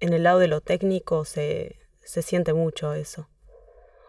en 0.00 0.12
el 0.12 0.24
lado 0.24 0.40
de 0.40 0.48
lo 0.48 0.60
técnico 0.60 1.24
se, 1.24 1.78
se 2.00 2.20
siente 2.22 2.52
mucho 2.52 2.94
eso 2.94 3.28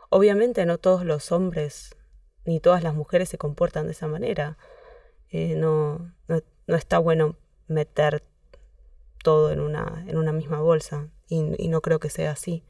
Obviamente 0.09 0.65
no 0.65 0.79
todos 0.79 1.05
los 1.05 1.31
hombres 1.31 1.95
ni 2.43 2.59
todas 2.59 2.81
las 2.81 2.95
mujeres 2.95 3.29
se 3.29 3.37
comportan 3.37 3.85
de 3.85 3.91
esa 3.91 4.07
manera. 4.07 4.57
Eh, 5.29 5.53
no, 5.55 6.11
no, 6.27 6.41
está 6.75 6.97
bueno 6.97 7.35
meter 7.67 8.23
todo 9.23 9.51
en 9.51 9.59
una, 9.59 10.03
en 10.07 10.17
una 10.17 10.31
misma 10.31 10.59
bolsa 10.59 11.09
y, 11.27 11.67
no 11.67 11.81
creo 11.81 11.99
que 11.99 12.09
sea 12.09 12.31
así. 12.31 12.65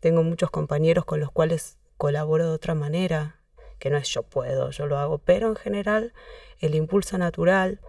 Tengo 0.00 0.22
muchos 0.22 0.50
compañeros 0.50 1.04
con 1.04 1.20
los 1.20 1.30
cuales 1.30 1.76
colaboro 2.04 2.44
de 2.44 2.52
otra 2.52 2.74
manera, 2.74 3.40
que 3.78 3.88
no 3.88 3.96
es 3.96 4.10
yo 4.10 4.24
puedo, 4.24 4.70
yo 4.72 4.86
lo 4.86 4.98
hago, 4.98 5.16
pero 5.16 5.48
en 5.48 5.56
general 5.56 6.12
el 6.60 6.74
impulso 6.74 7.16
natural 7.16 7.80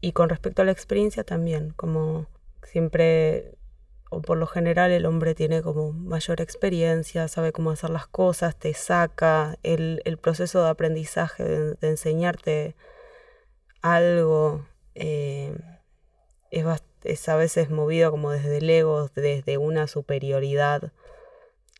y 0.00 0.12
con 0.12 0.28
respecto 0.28 0.62
a 0.62 0.64
la 0.64 0.70
experiencia 0.70 1.24
también, 1.24 1.70
como 1.70 2.28
siempre 2.62 3.56
o 4.12 4.22
por 4.22 4.36
lo 4.36 4.46
general 4.46 4.92
el 4.92 5.06
hombre 5.06 5.34
tiene 5.34 5.60
como 5.60 5.90
mayor 5.90 6.40
experiencia, 6.40 7.26
sabe 7.26 7.50
cómo 7.50 7.72
hacer 7.72 7.90
las 7.90 8.06
cosas, 8.06 8.54
te 8.54 8.74
saca 8.74 9.58
el, 9.64 10.00
proceso 10.22 10.62
de 10.62 10.70
aprendizaje, 10.70 11.42
de, 11.42 11.88
enseñarte 11.88 12.76
algo, 13.80 14.64
eh, 14.94 15.52
es, 16.52 16.64
es, 17.02 17.28
a 17.28 17.34
veces 17.34 17.70
movido 17.70 18.12
como 18.12 18.30
desde 18.30 18.58
el 18.58 18.70
ego, 18.70 19.08
desde 19.16 19.58
una 19.58 19.88
superioridad 19.88 20.92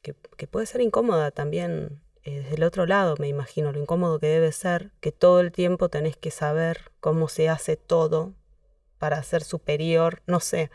que, 0.02 0.14
puede 0.46 0.66
ser 0.66 0.80
incómoda 0.80 1.30
también 1.30 2.02
eh, 2.24 2.40
desde 2.40 2.56
el 2.56 2.64
otro 2.64 2.86
lado, 2.86 3.14
me 3.18 3.28
imagino, 3.28 3.72
lo 3.72 3.80
incómodo 3.80 4.18
que 4.18 4.26
debe 4.26 4.52
ser, 4.52 4.90
que 5.00 5.12
todo 5.12 5.40
el 5.40 5.52
tiempo 5.52 5.88
tenés 5.88 6.16
que 6.16 6.30
saber 6.30 6.92
cómo 7.00 7.28
se 7.28 7.48
hace 7.48 7.76
todo 7.76 8.34
para 8.98 9.22
ser 9.22 9.42
superior, 9.42 10.22
no 10.26 10.40
sé. 10.40 10.70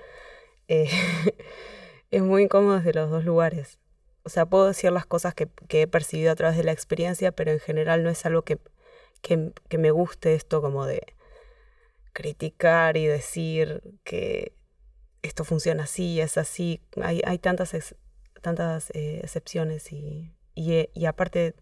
Eh, 0.67 0.89
es 2.11 2.21
muy 2.21 2.43
incómodo 2.43 2.78
desde 2.78 2.93
los 2.93 3.09
dos 3.09 3.25
lugares. 3.25 3.80
O 4.23 4.30
sea, 4.30 4.45
puedo 4.45 4.67
decir 4.67 4.91
las 4.91 5.05
cosas 5.05 5.34
que, 5.34 5.49
he 5.69 5.88
percibido 5.88 6.32
a 6.32 6.36
través 6.36 6.57
de 6.57 6.63
la 6.63 6.73
experiencia, 6.73 7.32
pero 7.32 7.51
en 7.51 7.59
general 7.59 8.03
no 8.03 8.09
es 8.09 8.25
algo 8.25 8.41
que, 8.41 8.59
que, 9.21 9.78
me 9.78 9.91
guste 9.91 10.36
esto 10.36 10.61
como 10.61 10.86
de 10.86 11.15
criticar 12.13 12.97
y 12.97 13.05
decir 13.05 13.82
que 14.03 14.53
esto 15.21 15.45
funciona 15.45 15.84
así, 15.84 16.19
es 16.19 16.38
así. 16.38 16.82
Hay, 17.01 17.21
hay 17.25 17.39
tantas, 17.39 17.73
tantas 18.47 18.91
eh, 18.91 19.19
excepciones 19.23 19.91
y, 19.91 20.31
y, 20.55 21.05
aparte 21.05 21.53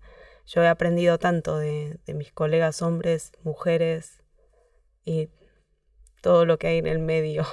yo 0.46 0.62
he 0.62 0.68
aprendido 0.68 1.18
tanto 1.18 1.58
de 1.58 1.98
mis 2.14 2.32
colegas 2.32 2.84
hombres, 2.84 3.32
mujeres 3.44 4.22
y 5.04 5.30
todo 6.22 6.46
lo 6.46 6.60
que 6.60 6.68
hay 6.68 6.78
en 6.78 6.86
el 6.86 7.00
medio. 7.00 7.44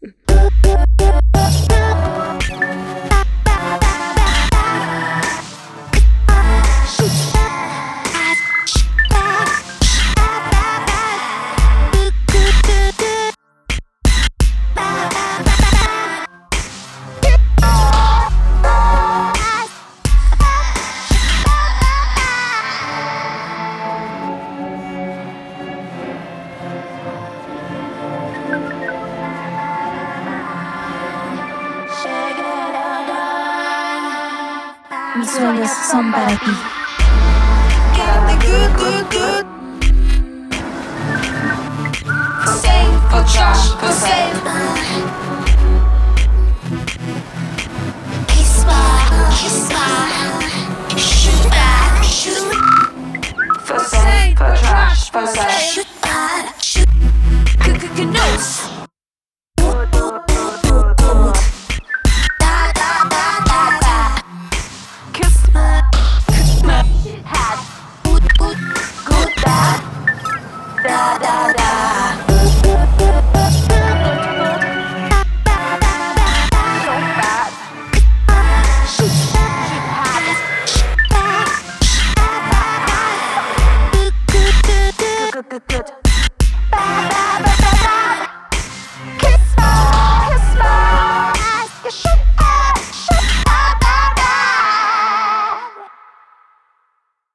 regalos 35.60 35.70
somebody. 35.90 36.36
para 36.36 36.38
ti. 36.38 36.50
Good, 38.46 38.72
good, 38.78 39.10
good. 39.10 39.46
Josh, 43.20 43.74
Kiss 48.28 48.64
back, 48.64 49.10
kiss 49.36 49.68
back. 49.68 50.98
Shoot 50.98 51.50
back, 51.50 52.04
shoot. 52.04 52.54
for 53.66 54.56
trash 54.56 55.10
for 55.10 55.20
José. 55.20 55.48
Shoot 55.74 55.90
back, 56.00 56.62
shoot. 56.62 56.88
Good, 57.64 57.80
good, 57.80 57.96
good, 57.96 58.12
no. 58.12 58.59